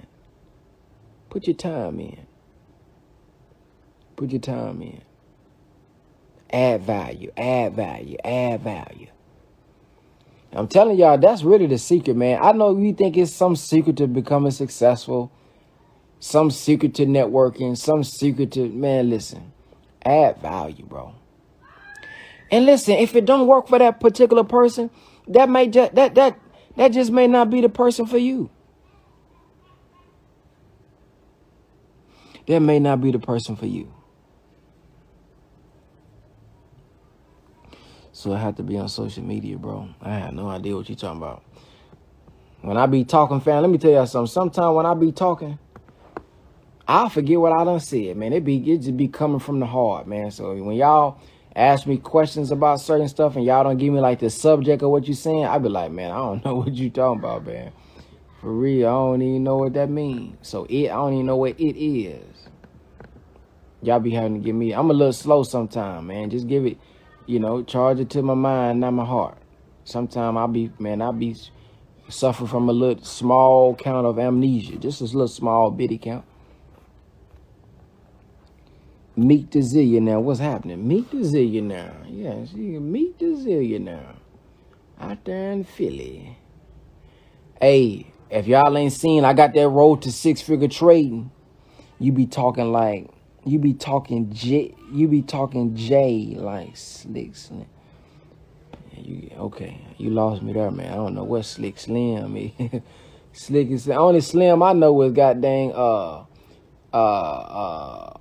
[1.30, 2.26] Put your time in.
[4.16, 5.02] Put your time in.
[6.50, 9.08] Add value, add value, add value.
[10.52, 12.38] I'm telling y'all, that's really the secret, man.
[12.42, 15.30] I know you think it's some secret to becoming successful,
[16.20, 19.52] some secret to networking, some secret to, man, listen,
[20.04, 21.14] add value, bro.
[22.50, 24.90] And listen, if it don't work for that particular person,
[25.28, 26.38] that may just, that, that,
[26.76, 28.48] that just may not be the person for you.
[32.48, 33.92] That may not be the person for you.
[38.10, 39.90] So I have to be on social media, bro.
[40.00, 41.44] I have no idea what you're talking about.
[42.62, 44.32] When I be talking, fam, let me tell y'all something.
[44.32, 45.58] Sometimes when I be talking,
[46.88, 48.32] I forget what I done said, man.
[48.32, 50.30] It be it just be coming from the heart, man.
[50.30, 51.20] So when y'all
[51.54, 54.88] ask me questions about certain stuff and y'all don't give me like the subject of
[54.88, 57.72] what you saying, I be like, man, I don't know what you talking about, man.
[58.40, 60.48] For real, I don't even know what that means.
[60.48, 62.37] So it, I don't even know what it is.
[63.82, 64.72] Y'all be having to give me.
[64.72, 66.30] I'm a little slow sometimes, man.
[66.30, 66.78] Just give it
[67.28, 69.36] you know, charge it to my mind, not my heart.
[69.84, 71.36] Sometimes I'll be, man, I'll be
[72.08, 76.24] suffer from a little small count of amnesia, just a little small bitty count.
[79.14, 80.22] Meet the zillionaire.
[80.22, 80.88] What's happening?
[80.88, 82.10] Meet the zillionaire.
[82.10, 84.16] You can meet the zillionaire
[84.98, 86.38] out there in Philly.
[87.60, 91.30] Hey, if y'all ain't seen, I got that road to six figure trading.
[91.98, 93.10] You be talking like
[93.48, 97.66] you be talking J, you be talking J like slick slim.
[98.94, 99.80] You okay?
[99.96, 100.92] You lost me there, man.
[100.92, 102.82] I don't know what slick slim is.
[103.32, 106.24] slick is the only slim I know is goddamn uh
[106.92, 108.12] uh uh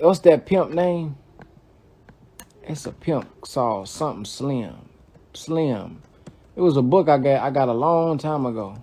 [0.00, 1.16] what's that pimp name?
[2.64, 4.74] It's a pimp saw something slim,
[5.34, 6.02] slim.
[6.56, 8.82] It was a book I got I got a long time ago.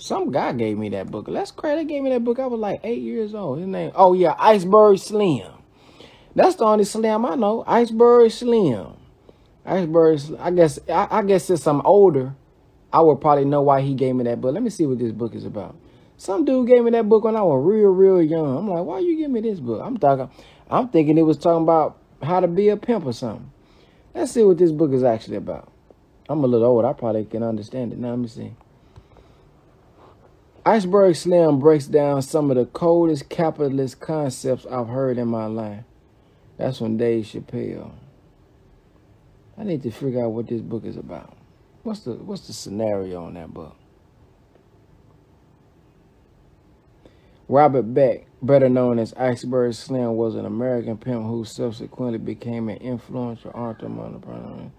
[0.00, 1.26] Some guy gave me that book.
[1.26, 1.76] Crazy.
[1.76, 2.38] They gave me that book.
[2.38, 3.58] I was like eight years old.
[3.58, 5.52] His name, oh yeah, Iceberg Slim.
[6.34, 7.64] That's the only Slim I know.
[7.66, 8.94] Iceberg Slim.
[9.66, 10.20] Iceberg.
[10.38, 10.78] I guess.
[10.88, 12.34] I, I guess since I'm older,
[12.90, 14.54] I would probably know why he gave me that book.
[14.54, 15.76] Let me see what this book is about.
[16.16, 18.56] Some dude gave me that book when I was real, real young.
[18.56, 19.82] I'm like, why you give me this book?
[19.84, 20.30] I'm talking.
[20.70, 23.52] I'm thinking it was talking about how to be a pimp or something.
[24.14, 25.70] Let's see what this book is actually about.
[26.26, 26.86] I'm a little old.
[26.86, 27.98] I probably can understand it.
[27.98, 28.54] Now let me see.
[30.64, 35.84] Iceberg Slim breaks down some of the coldest capitalist concepts I've heard in my life.
[36.58, 37.92] That's from Dave Chappelle.
[39.56, 41.34] I need to figure out what this book is about.
[41.82, 43.74] What's the what's the scenario on that book?
[47.48, 52.76] Robert Beck, better known as Iceberg Slim, was an American pimp who subsequently became an
[52.76, 54.70] influential entrepreneur.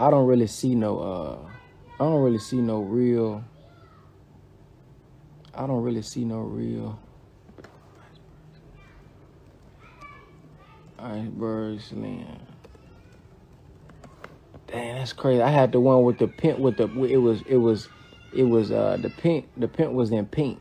[0.00, 1.38] I don't really see no uh
[2.00, 3.44] I don't really see no real
[5.54, 6.98] I don't really see no real
[10.98, 12.24] iceberg slim.
[14.68, 15.42] Damn, that's crazy.
[15.42, 17.90] I had the one with the pink with the it was it was
[18.32, 20.60] it was uh the pink the pink was in pink.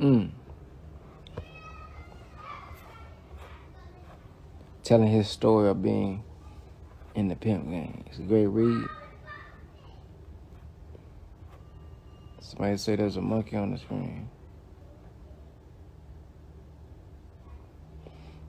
[0.00, 0.30] Mm.
[4.82, 6.24] Telling his story of being
[7.14, 8.04] in the pimp game.
[8.06, 8.88] It's a great read.
[12.40, 14.30] Somebody say there's a monkey on the screen.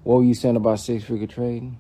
[0.04, 1.78] What were you saying about six figure trading?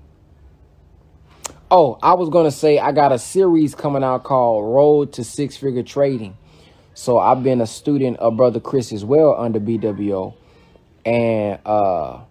[1.72, 5.55] Oh, I was to say I got a series coming out called Road to Six
[5.55, 6.38] Figure Trading.
[6.94, 10.36] So I've been a student of Brother Chris as well under BWO.
[11.06, 12.22] And uh,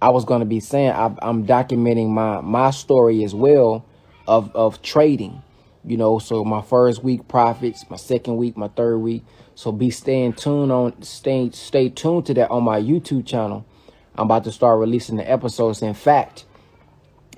[0.00, 3.84] I was going to be saying I, am documenting my, my story as well
[4.26, 5.42] of, of trading.
[5.84, 9.24] You know, so my first week profits, my second week, my third week.
[9.54, 13.66] So be staying tuned on stay stay tuned to that on my YouTube channel.
[14.14, 15.82] I'm about to start releasing the episodes.
[15.82, 16.44] In fact,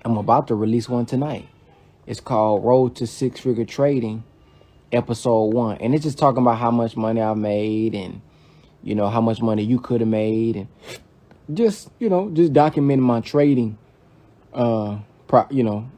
[0.05, 1.49] I'm about to release one tonight.
[2.07, 4.24] It's called Road to Six Figure Trading,
[4.95, 5.78] episode one.
[5.78, 8.20] And it's just talking about how much money I made and
[8.82, 10.68] you know how much money you could have made and
[11.53, 13.78] just, you know, just documenting my trading
[14.53, 15.90] uh pro you know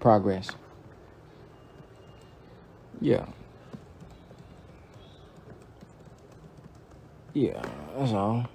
[0.00, 0.50] progress.
[3.00, 3.26] Yeah.
[7.34, 7.62] Yeah,
[7.96, 8.46] that's all.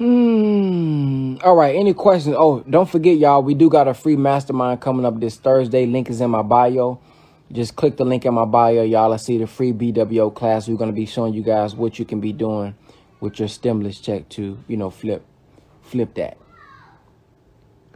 [0.00, 1.36] Hmm.
[1.44, 1.76] All right.
[1.76, 2.34] Any questions?
[2.38, 3.42] Oh, don't forget, y'all.
[3.42, 5.84] We do got a free mastermind coming up this Thursday.
[5.84, 6.98] Link is in my bio.
[7.52, 9.12] Just click the link in my bio, y'all.
[9.12, 10.68] I see the free BWO class.
[10.68, 12.74] We're gonna be showing you guys what you can be doing
[13.20, 15.22] with your stimulus check to, you know, flip,
[15.82, 16.38] flip that.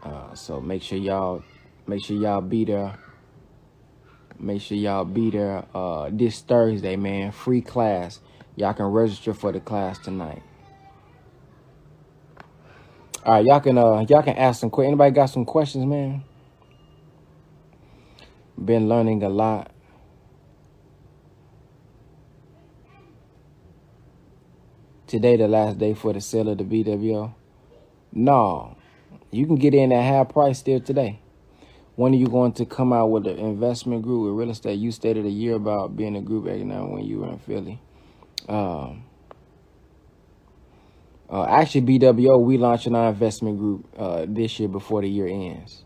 [0.03, 1.43] Uh, so make sure y'all,
[1.87, 2.99] make sure y'all be there.
[4.39, 7.33] Make sure y'all be there uh, this Thursday, man.
[7.33, 8.21] Free class.
[8.57, 10.43] Y'all can register for the class tonight.
[13.25, 14.93] All right, y'all can uh y'all can ask some questions.
[14.93, 16.25] Anybody got some questions, man?
[18.63, 19.71] Been learning a lot.
[25.07, 27.33] Today the last day for the sale of the BWO.
[28.13, 28.77] No,
[29.31, 31.21] you can get in at half price still today.
[31.97, 34.75] When are you going to come out with an investment group with real estate?
[34.75, 37.81] You stated a year about being a group now when you were in Philly.
[38.49, 39.05] Um,
[41.35, 45.83] uh, actually, BWO, we launching our investment group uh, this year before the year ends.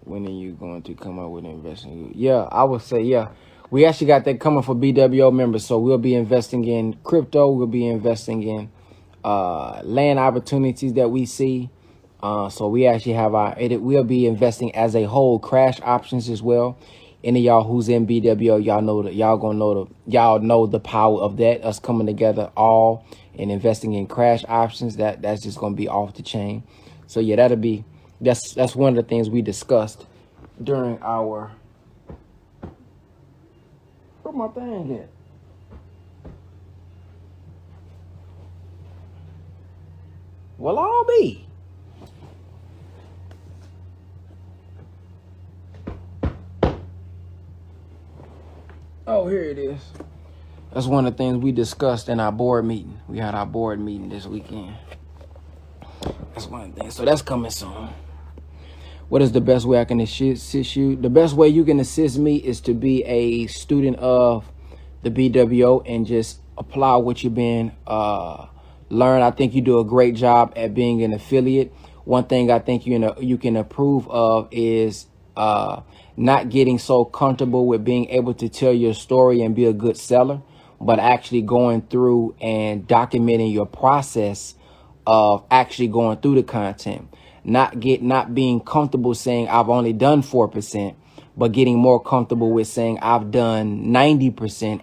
[0.00, 2.12] When are you going to come out with an investment group?
[2.16, 3.28] Yeah, I would say, yeah.
[3.70, 5.64] We actually got that coming for BWO members.
[5.64, 7.52] So we'll be investing in crypto.
[7.52, 8.72] We'll be investing in
[9.22, 11.70] uh, land opportunities that we see.
[12.20, 16.28] Uh, so we actually have our, it, we'll be investing as a whole crash options
[16.28, 16.76] as well.
[17.22, 20.80] Any y'all who's in BWO, y'all know that y'all gonna know the, y'all know the
[20.80, 23.06] power of that, us coming together all
[23.38, 24.96] and investing in crash options.
[24.96, 26.62] That that's just gonna be off the chain.
[27.06, 27.84] So yeah, that'll be,
[28.20, 30.06] that's, that's one of the things we discussed
[30.62, 31.52] during our,
[34.22, 35.08] where my thing at?
[40.56, 41.46] Well, I'll be.
[49.06, 49.80] Oh, here it is.
[50.74, 53.00] That's one of the things we discussed in our board meeting.
[53.06, 54.74] We had our board meeting this weekend.
[56.32, 56.90] That's one thing.
[56.90, 57.90] So that's coming soon.
[59.08, 60.96] What is the best way I can assist you?
[60.96, 64.50] The best way you can assist me is to be a student of
[65.04, 68.46] the BWO and just apply what you've been uh,
[68.88, 69.22] learn.
[69.22, 71.72] I think you do a great job at being an affiliate.
[72.04, 75.06] One thing I think you know you can approve of is
[75.36, 75.82] uh,
[76.16, 79.96] not getting so comfortable with being able to tell your story and be a good
[79.96, 80.42] seller,
[80.80, 84.54] but actually going through and documenting your process
[85.06, 87.08] of actually going through the content.
[87.44, 90.96] Not get not being comfortable saying I've only done four percent,
[91.36, 94.34] but getting more comfortable with saying I've done 90%,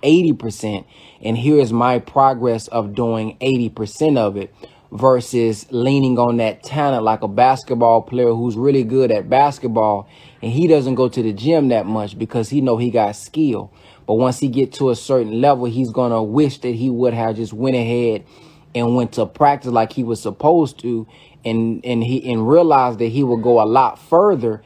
[0.02, 0.86] 80%,
[1.22, 4.54] and here's my progress of doing 80% of it
[4.92, 10.08] versus leaning on that talent like a basketball player who's really good at basketball
[10.42, 13.72] and he doesn't go to the gym that much because he know he got skill.
[14.08, 17.14] But once he get to a certain level, he's going to wish that he would
[17.14, 18.26] have just went ahead
[18.74, 21.06] and went to practice like he was supposed to
[21.44, 24.64] and and he and realized that he would go a lot further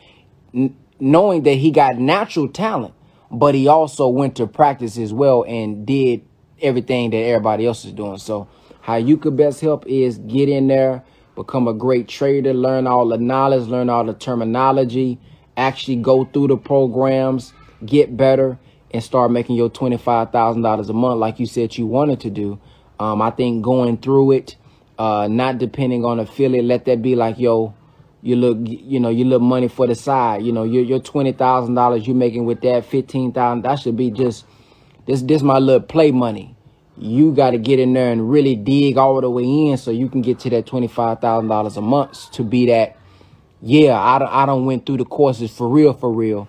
[1.00, 2.94] knowing that he got natural talent,
[3.32, 6.26] but he also went to practice as well and did
[6.62, 8.18] everything that everybody else is doing.
[8.18, 8.48] So
[8.82, 11.04] how you could best help is get in there,
[11.36, 15.20] become a great trader, learn all the knowledge, learn all the terminology,
[15.58, 17.54] actually go through the programs,
[17.86, 18.58] get better,
[18.96, 22.60] and start making your $25,000 a month like you said you wanted to do.
[23.00, 24.56] Um, I think going through it,
[24.98, 27.74] uh, not depending on affiliate, let that be like, yo,
[28.26, 30.42] you look, you know, you look money for the side.
[30.44, 33.62] You know, your your twenty thousand dollars you're making with that fifteen thousand.
[33.62, 34.46] That should be just
[35.06, 35.22] this.
[35.22, 36.56] This my little play money.
[36.98, 40.10] You got to get in there and really dig all the way in so you
[40.10, 42.98] can get to that twenty five thousand dollars a month to be that.
[43.62, 46.48] Yeah, I I don't went through the courses for real, for real,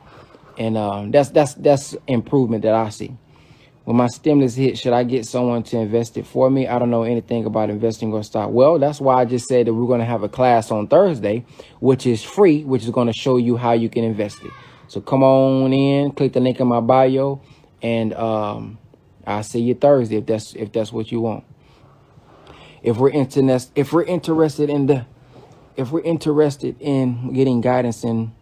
[0.59, 3.17] and um, that's that's that's improvement that I see.
[3.85, 6.67] When my stimulus hit, should I get someone to invest it for me?
[6.67, 8.51] I don't know anything about investing or stock.
[8.51, 11.45] Well, that's why I just said that we're going to have a class on Thursday,
[11.79, 14.51] which is free, which is going to show you how you can invest it.
[14.89, 17.41] So come on in, click the link in my bio,
[17.81, 18.79] and um,
[19.25, 21.45] I'll see you Thursday if that's if that's what you want.
[22.83, 25.07] If we're interested, if we're interested in the
[25.77, 28.33] if we're interested in getting guidance in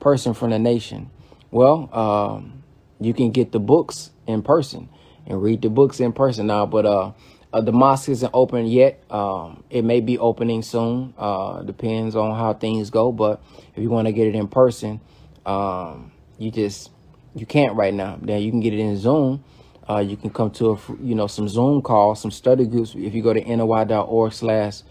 [0.00, 1.10] person from the nation,
[1.50, 2.62] well, um,
[3.00, 4.88] you can get the books in person
[5.26, 6.66] and read the books in person now.
[6.66, 7.12] But uh,
[7.52, 9.02] uh, the mosque isn't open yet.
[9.10, 11.14] Um, it may be opening soon.
[11.16, 13.12] Uh, depends on how things go.
[13.12, 13.42] But
[13.74, 15.00] if you want to get it in person,
[15.46, 16.90] um, you just
[17.34, 18.18] you can't right now.
[18.20, 19.44] Then you can get it in Zoom.
[19.88, 22.94] Uh, you can come to a you know some Zoom calls, some study groups.
[22.94, 24.82] If you go to noi.org slash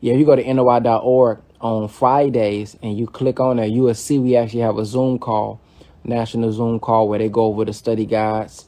[0.00, 3.94] yeah, if you go to noi.org on Fridays and you click on there, you will
[3.94, 5.60] see we actually have a Zoom call,
[6.08, 8.66] national Zoom call where they go over the study guides,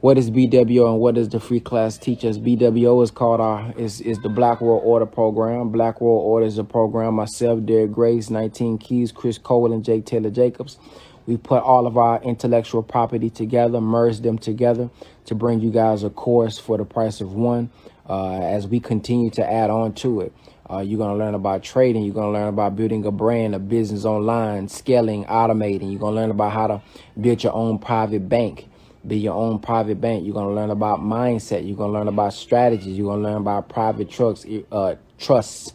[0.00, 2.38] What is BWO and what does the free class teach us?
[2.38, 5.70] BWO is called our is is the Black World Order program.
[5.70, 7.14] Black World Order is a program.
[7.14, 10.78] Myself, Derek Grace, 19 Keys, Chris Cole, and Jake Taylor Jacobs.
[11.26, 14.88] We put all of our intellectual property together, merge them together
[15.24, 17.68] to bring you guys a course for the price of one.
[18.08, 20.32] Uh, as we continue to add on to it,
[20.70, 22.04] uh, you're going to learn about trading.
[22.04, 25.90] You're going to learn about building a brand, a business online, scaling, automating.
[25.90, 26.82] You're going to learn about how to
[27.20, 28.68] build your own private bank
[29.08, 30.24] be your own private bank.
[30.24, 31.66] You're going to learn about mindset.
[31.66, 32.96] You're going to learn about strategies.
[32.96, 35.72] You're going to learn about private trucks, uh, trusts,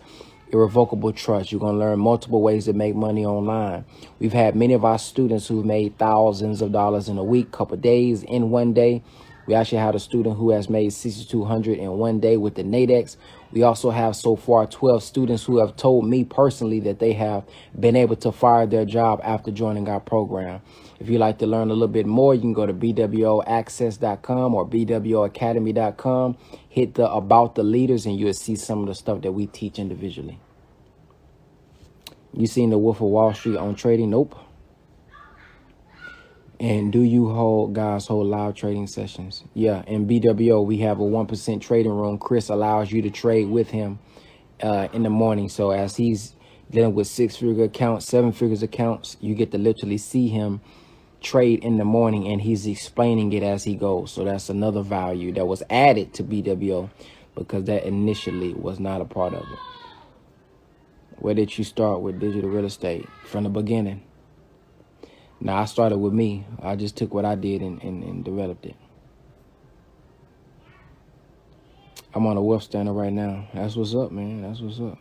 [0.51, 1.51] irrevocable trusts.
[1.51, 3.85] You're going to learn multiple ways to make money online.
[4.19, 7.77] We've had many of our students who've made thousands of dollars in a week, couple
[7.77, 9.03] days, in one day.
[9.45, 13.17] We actually had a student who has made 6,200 in one day with the Nadex.
[13.51, 17.43] We also have so far 12 students who have told me personally that they have
[17.77, 20.61] been able to fire their job after joining our program.
[21.03, 24.65] If you'd like to learn a little bit more, you can go to bwoaccess.com or
[24.65, 26.37] bwoacademy.com.
[26.69, 29.79] Hit the About the Leaders and you'll see some of the stuff that we teach
[29.79, 30.39] individually.
[32.31, 34.11] You seen the Wolf of Wall Street on trading?
[34.11, 34.33] Nope.
[36.57, 39.43] And do you hold guys hold live trading sessions?
[39.53, 42.17] Yeah, in BWO we have a one percent trading room.
[42.17, 43.99] Chris allows you to trade with him
[44.61, 45.49] uh, in the morning.
[45.49, 46.33] So as he's
[46.71, 50.61] dealing with six figure accounts, seven figures accounts, you get to literally see him
[51.23, 54.11] trade in the morning and he's explaining it as he goes.
[54.11, 56.89] So that's another value that was added to BWO
[57.35, 59.59] because that initially was not a part of it.
[61.17, 63.07] Where did you start with digital real estate?
[63.25, 64.03] From the beginning.
[65.39, 66.45] Now, I started with me.
[66.61, 68.75] I just took what I did and, and, and developed it.
[72.13, 73.47] I'm on a wealth standard right now.
[73.53, 74.41] That's what's up, man.
[74.43, 74.99] That's what's up.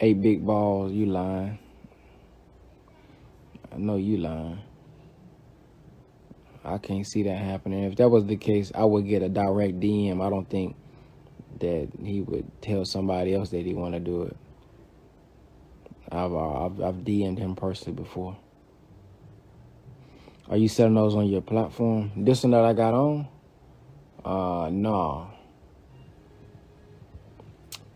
[0.00, 1.58] Eight big balls, you lying.
[3.72, 4.58] I know you lying.
[6.64, 7.84] I can't see that happening.
[7.84, 10.20] If that was the case, I would get a direct DM.
[10.20, 10.74] I don't think
[11.60, 14.36] that he would tell somebody else that he want to do it.
[16.10, 18.36] I've, uh, I've I've DM'd him personally before.
[20.48, 22.10] Are you selling those on your platform?
[22.16, 23.28] This one that I got on?
[24.24, 25.30] Uh, no.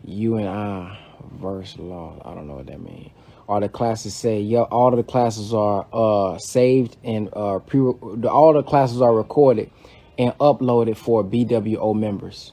[0.05, 0.97] You and I
[1.31, 2.21] verse law.
[2.25, 3.11] I don't know what that means.
[3.47, 8.53] All the classes say, yeah, all the classes are uh saved and uh pre all
[8.53, 9.71] the classes are recorded
[10.19, 12.51] and uploaded for BWO members.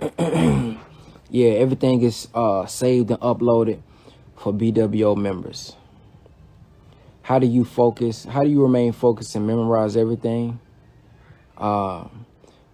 [1.30, 3.80] yeah, everything is uh, saved and uploaded
[4.36, 5.76] for BWO members.
[7.22, 8.24] How do you focus?
[8.24, 10.60] How do you remain focused and memorize everything?
[11.56, 12.08] Uh,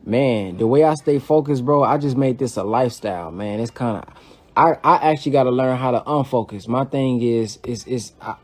[0.04, 3.60] man, the way I stay focused, bro, I just made this a lifestyle, man.
[3.60, 4.14] It's kind of,
[4.56, 6.68] I, I actually got to learn how to unfocus.
[6.68, 8.34] My thing is, is, is, I,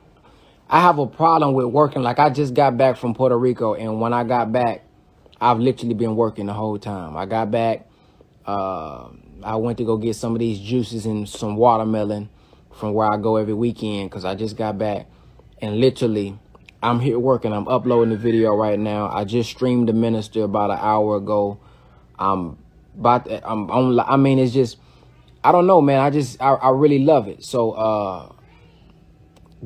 [0.68, 2.02] I have a problem with working.
[2.02, 4.82] Like I just got back from Puerto Rico, and when I got back,
[5.40, 7.16] I've literally been working the whole time.
[7.16, 7.86] I got back,
[8.46, 9.09] uh,
[9.42, 12.30] I went to go get some of these juices and some watermelon
[12.74, 15.07] from where I go every weekend because I just got back
[15.61, 16.38] and literally
[16.87, 17.53] I'm here working.
[17.53, 19.11] I'm uploading the video right now.
[19.11, 21.59] I just streamed the minister about an hour ago.
[22.16, 22.59] I'm
[22.97, 23.99] about to, I'm on.
[23.99, 24.78] I mean, it's just
[25.43, 25.99] I don't know, man.
[25.99, 27.43] I just I, I really love it.
[27.43, 28.32] So uh,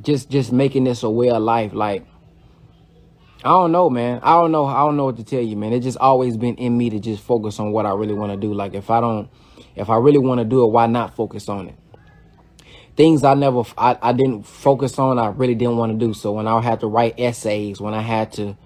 [0.01, 2.07] just just making this a way of life, like
[3.45, 4.21] I don't know, man.
[4.23, 4.65] I don't know.
[4.65, 5.75] I don't know what to tell you, man.
[5.75, 8.39] It just always been in me to just focus on what I really want to
[8.39, 8.55] do.
[8.55, 9.29] Like if I don't,
[9.77, 11.80] if I really want to do it, why not focus on it?
[13.01, 16.13] Things I never, I, I didn't focus on, I really didn't want to do.
[16.13, 18.59] So when I had to write essays, when I had to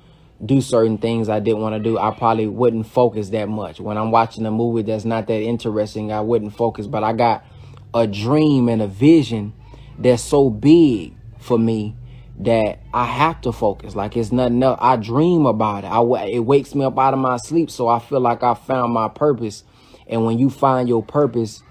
[0.44, 3.78] do certain things I didn't want to do, I probably wouldn't focus that much.
[3.78, 6.88] When I'm watching a movie that's not that interesting, I wouldn't focus.
[6.88, 7.44] But I got
[7.94, 9.52] a dream and a vision
[10.00, 11.94] that's so big for me
[12.40, 13.94] that I have to focus.
[13.94, 14.80] Like it's nothing else.
[14.82, 15.86] I dream about it.
[15.86, 17.70] I, it wakes me up out of my sleep.
[17.70, 19.62] So I feel like I found my purpose.
[20.08, 21.62] And when you find your purpose,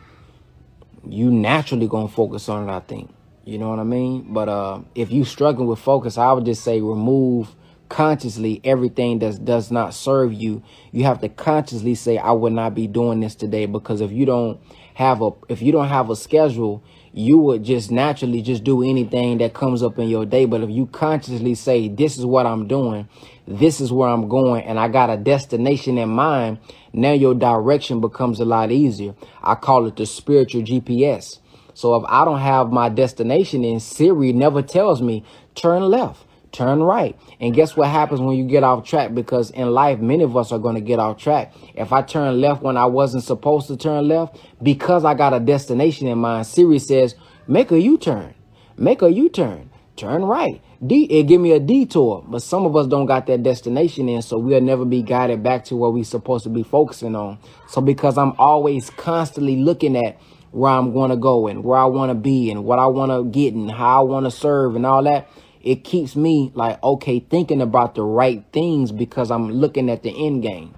[1.07, 3.13] you naturally to focus on it, I think.
[3.45, 4.33] You know what I mean?
[4.33, 7.55] But uh, if you struggling with focus, I would just say remove
[7.89, 10.63] consciously everything that does not serve you.
[10.91, 13.65] You have to consciously say, I would not be doing this today.
[13.65, 14.59] Because if you don't
[14.93, 19.37] have a, if you don't have a schedule, you would just naturally just do anything
[19.39, 20.45] that comes up in your day.
[20.45, 23.07] But if you consciously say, this is what I'm doing,
[23.47, 26.59] this is where I'm going, and I got a destination in mind,
[26.93, 29.15] now your direction becomes a lot easier.
[29.41, 31.39] I call it the spiritual GPS.
[31.73, 35.25] So if I don't have my destination in Siri never tells me
[35.55, 37.17] turn left, turn right.
[37.39, 39.13] And guess what happens when you get off track?
[39.13, 41.51] Because in life, many of us are going to get off track.
[41.73, 45.39] If I turn left when I wasn't supposed to turn left, because I got a
[45.39, 47.15] destination in mind, Siri says,
[47.47, 48.35] make a U-turn,
[48.77, 50.61] make a U-turn, turn right.
[50.89, 54.21] It eh, give me a detour, but some of us don't got that destination in,
[54.21, 57.39] so we'll never be guided back to what we supposed to be focusing on.
[57.69, 60.19] So because I'm always constantly looking at
[60.51, 63.11] where I'm going to go and where I want to be and what I want
[63.11, 65.29] to get and how I want to serve and all that,
[65.61, 70.09] it keeps me like, okay, thinking about the right things because I'm looking at the
[70.09, 70.75] end game.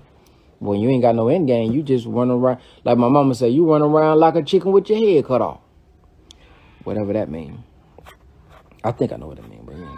[0.60, 2.60] When you ain't got no end game, you just run around.
[2.84, 5.62] Like my mama said, you run around like a chicken with your head cut off.
[6.84, 7.60] Whatever that means.
[8.86, 9.98] I think I know what it means, but yeah.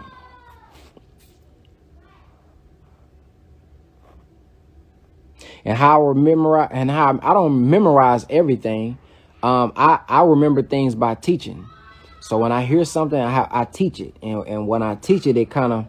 [5.64, 8.98] And how I remember and how I don't memorize everything.
[9.42, 11.66] Um, I, I remember things by teaching.
[12.20, 14.16] So when I hear something, I, I teach it.
[14.22, 15.86] And, and when I teach it, it kind of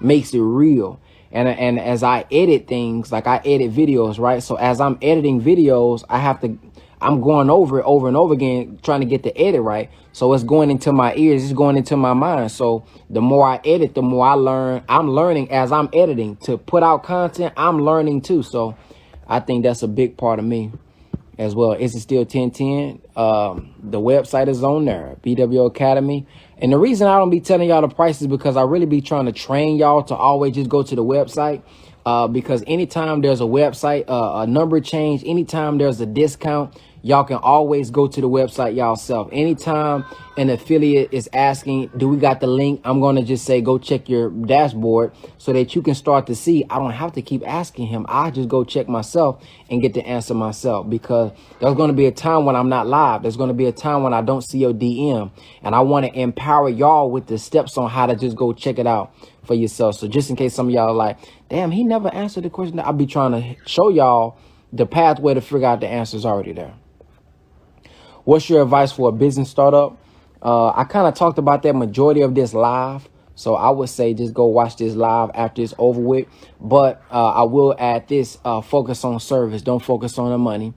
[0.00, 1.00] makes it real.
[1.32, 4.42] And, and as I edit things, like I edit videos, right?
[4.42, 6.58] So as I'm editing videos, I have to,
[7.00, 9.90] I'm going over it over and over again, trying to get the edit right.
[10.12, 12.50] So it's going into my ears, it's going into my mind.
[12.50, 14.82] So the more I edit, the more I learn.
[14.88, 17.54] I'm learning as I'm editing to put out content.
[17.56, 18.42] I'm learning too.
[18.42, 18.76] So
[19.30, 20.72] I think that's a big part of me
[21.38, 21.72] as well.
[21.72, 23.00] Is it still 1010?
[23.16, 26.26] Um, the website is on there, BW Academy.
[26.58, 29.26] And the reason I don't be telling y'all the prices because I really be trying
[29.26, 31.62] to train y'all to always just go to the website.
[32.04, 37.24] Uh, because anytime there's a website, uh, a number change, anytime there's a discount, y'all
[37.24, 39.28] can always go to the website yourself.
[39.32, 40.04] Anytime
[40.36, 42.80] an affiliate is asking, do we got the link?
[42.84, 46.34] I'm going to just say, go check your dashboard so that you can start to
[46.34, 46.64] see.
[46.70, 48.06] I don't have to keep asking him.
[48.08, 52.06] I just go check myself and get the answer myself because there's going to be
[52.06, 53.22] a time when I'm not live.
[53.22, 55.30] There's going to be a time when I don't see your DM
[55.62, 58.78] and I want to empower y'all with the steps on how to just go check
[58.78, 59.96] it out for yourself.
[59.96, 62.78] So just in case some of y'all like, damn, he never answered the question.
[62.80, 64.38] I'll be trying to show y'all
[64.72, 66.74] the pathway to figure out the answers already there.
[68.24, 69.96] What's your advice for a business startup?
[70.42, 73.08] Uh, I kind of talked about that majority of this live.
[73.34, 76.28] So I would say just go watch this live after it's over with.
[76.60, 79.62] But uh, I will add this, uh, focus on service.
[79.62, 80.74] Don't focus on the money.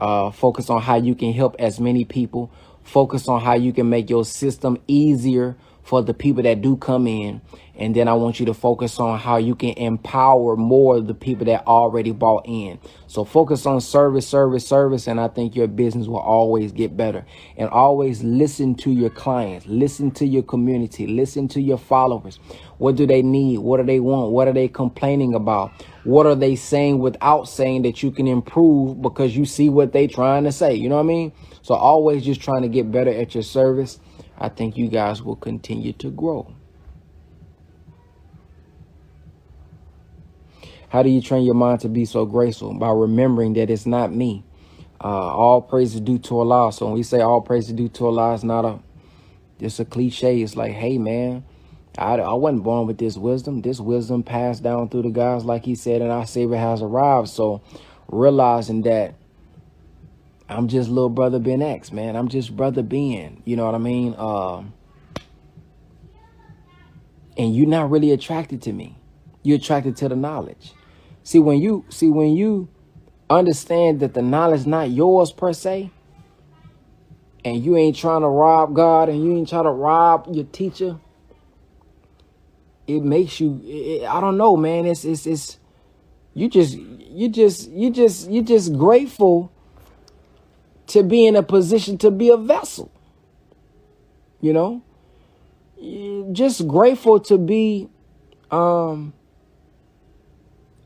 [0.00, 2.50] Uh, focus on how you can help as many people.
[2.82, 5.56] Focus on how you can make your system easier
[5.86, 7.40] for the people that do come in.
[7.76, 11.14] And then I want you to focus on how you can empower more of the
[11.14, 12.80] people that already bought in.
[13.06, 15.06] So focus on service, service, service.
[15.06, 17.24] And I think your business will always get better.
[17.56, 22.40] And always listen to your clients, listen to your community, listen to your followers.
[22.78, 23.58] What do they need?
[23.58, 24.32] What do they want?
[24.32, 25.70] What are they complaining about?
[26.02, 30.08] What are they saying without saying that you can improve because you see what they
[30.08, 30.74] trying to say?
[30.74, 31.32] You know what I mean?
[31.62, 34.00] So always just trying to get better at your service
[34.38, 36.54] I think you guys will continue to grow.
[40.88, 42.74] How do you train your mind to be so graceful?
[42.74, 44.44] By remembering that it's not me.
[45.02, 46.72] Uh, all praise is due to Allah.
[46.72, 48.78] So when we say all praise is due to Allah, it's not a,
[49.58, 50.40] it's a cliche.
[50.40, 51.44] It's like, hey, man,
[51.98, 53.62] I, I wasn't born with this wisdom.
[53.62, 57.28] This wisdom passed down through the guys, like he said, and our Savior has arrived.
[57.28, 57.62] So
[58.08, 59.14] realizing that
[60.48, 62.16] I'm just little brother Ben X, man.
[62.16, 63.42] I'm just brother Ben.
[63.44, 64.14] You know what I mean?
[64.16, 64.74] Um,
[67.36, 68.96] and you're not really attracted to me.
[69.42, 70.72] You're attracted to the knowledge.
[71.22, 72.68] See when you see when you
[73.28, 75.90] understand that the knowledge not yours per se,
[77.44, 80.98] and you ain't trying to rob God and you ain't trying to rob your teacher,
[82.86, 84.86] it makes you it, I don't know, man.
[84.86, 85.58] It's it's it's
[86.34, 89.52] you just you just you just you just grateful
[90.88, 92.90] to be in a position to be a vessel.
[94.40, 94.82] You know?
[96.32, 97.88] Just grateful to be
[98.50, 99.12] um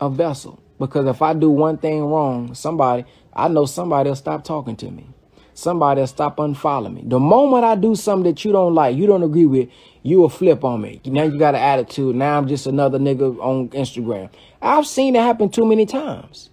[0.00, 0.62] a vessel.
[0.78, 4.90] Because if I do one thing wrong, somebody, I know somebody will stop talking to
[4.90, 5.06] me.
[5.52, 7.02] Somebody will stop unfollowing me.
[7.04, 9.68] The moment I do something that you don't like, you don't agree with,
[10.02, 11.02] you will flip on me.
[11.04, 12.16] Now you got an attitude.
[12.16, 14.30] Now I'm just another nigga on Instagram.
[14.62, 16.48] I've seen it happen too many times.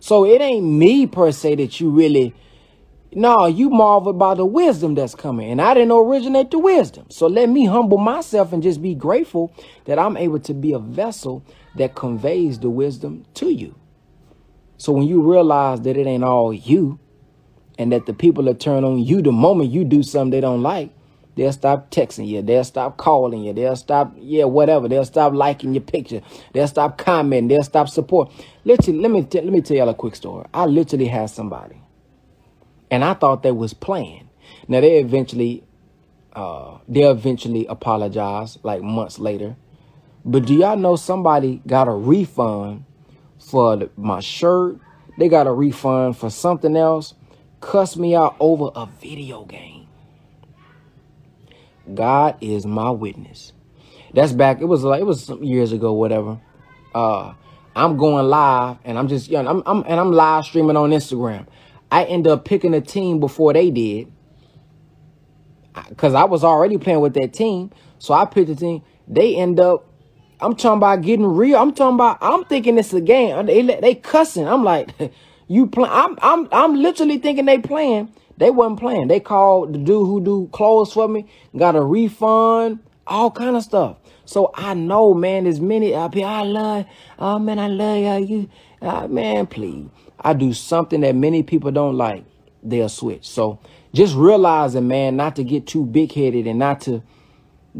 [0.00, 2.34] So it ain't me per se that you really
[3.14, 5.50] no, you marvel by the wisdom that's coming.
[5.50, 7.06] And I didn't originate the wisdom.
[7.10, 9.52] So let me humble myself and just be grateful
[9.86, 11.44] that I'm able to be a vessel
[11.76, 13.74] that conveys the wisdom to you.
[14.76, 17.00] So when you realize that it ain't all you
[17.78, 20.62] and that the people that turn on you the moment you do something they don't
[20.62, 20.90] like,
[21.34, 25.72] they'll stop texting you, they'll stop calling you, they'll stop, yeah, whatever, they'll stop liking
[25.72, 26.20] your picture,
[26.52, 28.30] they'll stop commenting, they'll stop support.
[28.64, 30.46] Literally, let me let me tell y'all a quick story.
[30.52, 31.80] I literally had somebody
[32.90, 34.28] and I thought they was playing.
[34.66, 35.64] Now they eventually,
[36.32, 39.56] uh, they eventually apologize like months later.
[40.24, 42.84] But do y'all know somebody got a refund
[43.38, 44.78] for the, my shirt?
[45.18, 47.14] They got a refund for something else.
[47.60, 49.86] Cuss me out over a video game.
[51.92, 53.52] God is my witness.
[54.14, 54.60] That's back.
[54.60, 56.40] It was like it was some years ago, whatever.
[56.94, 57.34] Uh,
[57.74, 60.90] I'm going live, and I'm just, you know, I'm, I'm and I'm live streaming on
[60.90, 61.46] Instagram.
[61.90, 64.12] I end up picking a team before they did.
[65.88, 67.70] Because I was already playing with that team.
[67.98, 68.82] So I picked a team.
[69.06, 69.86] They end up,
[70.40, 71.56] I'm talking about getting real.
[71.56, 73.46] I'm talking about, I'm thinking it's a game.
[73.46, 74.46] They, they cussing.
[74.46, 74.90] I'm like,
[75.48, 75.88] you play.
[75.90, 78.12] I'm, I'm, I'm literally thinking they playing.
[78.36, 79.08] They wasn't playing.
[79.08, 81.26] They called the dude who do clothes for me,
[81.56, 83.96] got a refund, all kind of stuff.
[84.24, 86.26] So I know, man, there's many out here.
[86.26, 86.86] I love,
[87.18, 88.48] oh man, I love you.
[88.80, 89.88] Oh, man, please.
[90.20, 92.24] I do something that many people don't like,
[92.62, 93.26] they'll switch.
[93.26, 93.60] So
[93.92, 97.02] just realizing, man, not to get too big headed and not to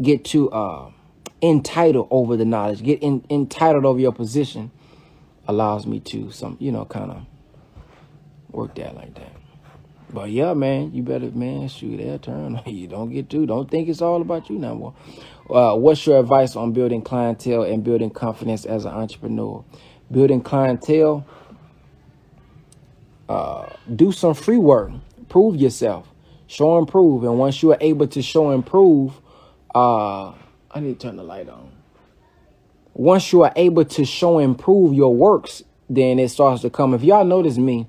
[0.01, 0.91] get too uh,
[1.41, 4.71] entitled over the knowledge, get in, entitled over your position
[5.47, 7.25] allows me to some, you know, kind of
[8.51, 9.31] work that like that.
[10.11, 12.87] But yeah, man, you better, man, shoot, they'll turn you.
[12.87, 14.93] Don't get too, don't think it's all about you now more.
[15.49, 19.63] Uh, what's your advice on building clientele and building confidence as an entrepreneur?
[20.11, 21.25] Building clientele,
[23.29, 24.91] uh, do some free work,
[25.29, 26.07] prove yourself,
[26.47, 27.23] show and prove.
[27.23, 29.13] And once you are able to show and prove,
[29.73, 30.29] uh,
[30.71, 31.71] I need to turn the light on.
[32.93, 36.93] Once you are able to show and prove your works, then it starts to come.
[36.93, 37.87] If y'all notice me,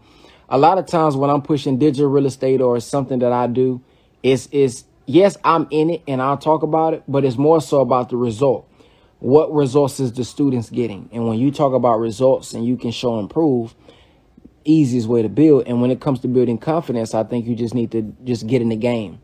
[0.48, 3.82] a lot of times when I'm pushing digital real estate or something that I do,
[4.22, 7.80] it's, it's yes, I'm in it and I'll talk about it, but it's more so
[7.80, 8.68] about the result.
[9.20, 11.08] What results is the students getting?
[11.12, 13.74] And when you talk about results and you can show and prove,
[14.64, 15.66] easiest way to build.
[15.66, 18.62] And when it comes to building confidence, I think you just need to just get
[18.62, 19.20] in the game.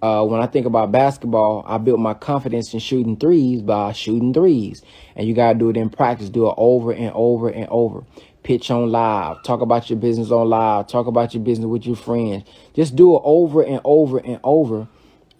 [0.00, 4.32] Uh, when I think about basketball, I built my confidence in shooting threes by shooting
[4.32, 4.82] threes.
[5.16, 6.28] And you got to do it in practice.
[6.28, 8.04] Do it over and over and over.
[8.44, 9.42] Pitch on live.
[9.42, 10.86] Talk about your business on live.
[10.86, 12.44] Talk about your business with your friends.
[12.74, 14.88] Just do it over and over and over.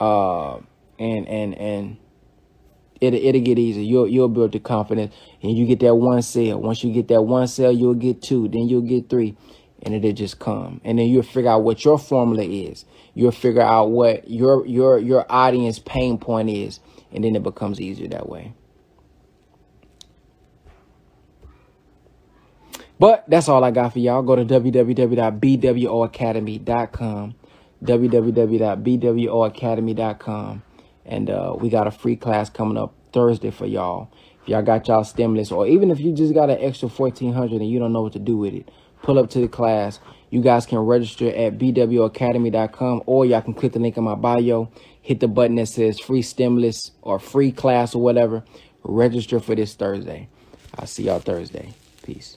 [0.01, 0.57] Uh,
[0.99, 1.96] and, and, and,
[3.01, 3.82] it, it'll get easier.
[3.82, 6.61] You'll, you'll build the confidence and you get that one sale.
[6.61, 9.36] Once you get that one sale, you'll get two, then you'll get three
[9.82, 10.80] and it'll just come.
[10.84, 12.84] And then you'll figure out what your formula is.
[13.14, 16.80] You'll figure out what your, your, your audience pain point is.
[17.12, 18.53] And then it becomes easier that way.
[22.99, 24.22] But that's all I got for y'all.
[24.22, 27.34] Go to www.bwoacademy.com,
[27.84, 30.62] www.bwoacademy.com
[31.09, 34.13] and uh, we got a free class coming up Thursday for y'all.
[34.43, 37.71] If y'all got y'all stimulus, or even if you just got an extra 1400 and
[37.71, 38.71] you don't know what to do with it,
[39.03, 39.99] pull up to the class.
[40.31, 44.71] You guys can register at bwoacademy.com or y'all can click the link in my bio,
[45.01, 48.45] hit the button that says free stimulus or free class or whatever.
[48.85, 50.29] Register for this Thursday.
[50.79, 51.73] I'll see y'all Thursday.
[52.03, 52.37] Peace.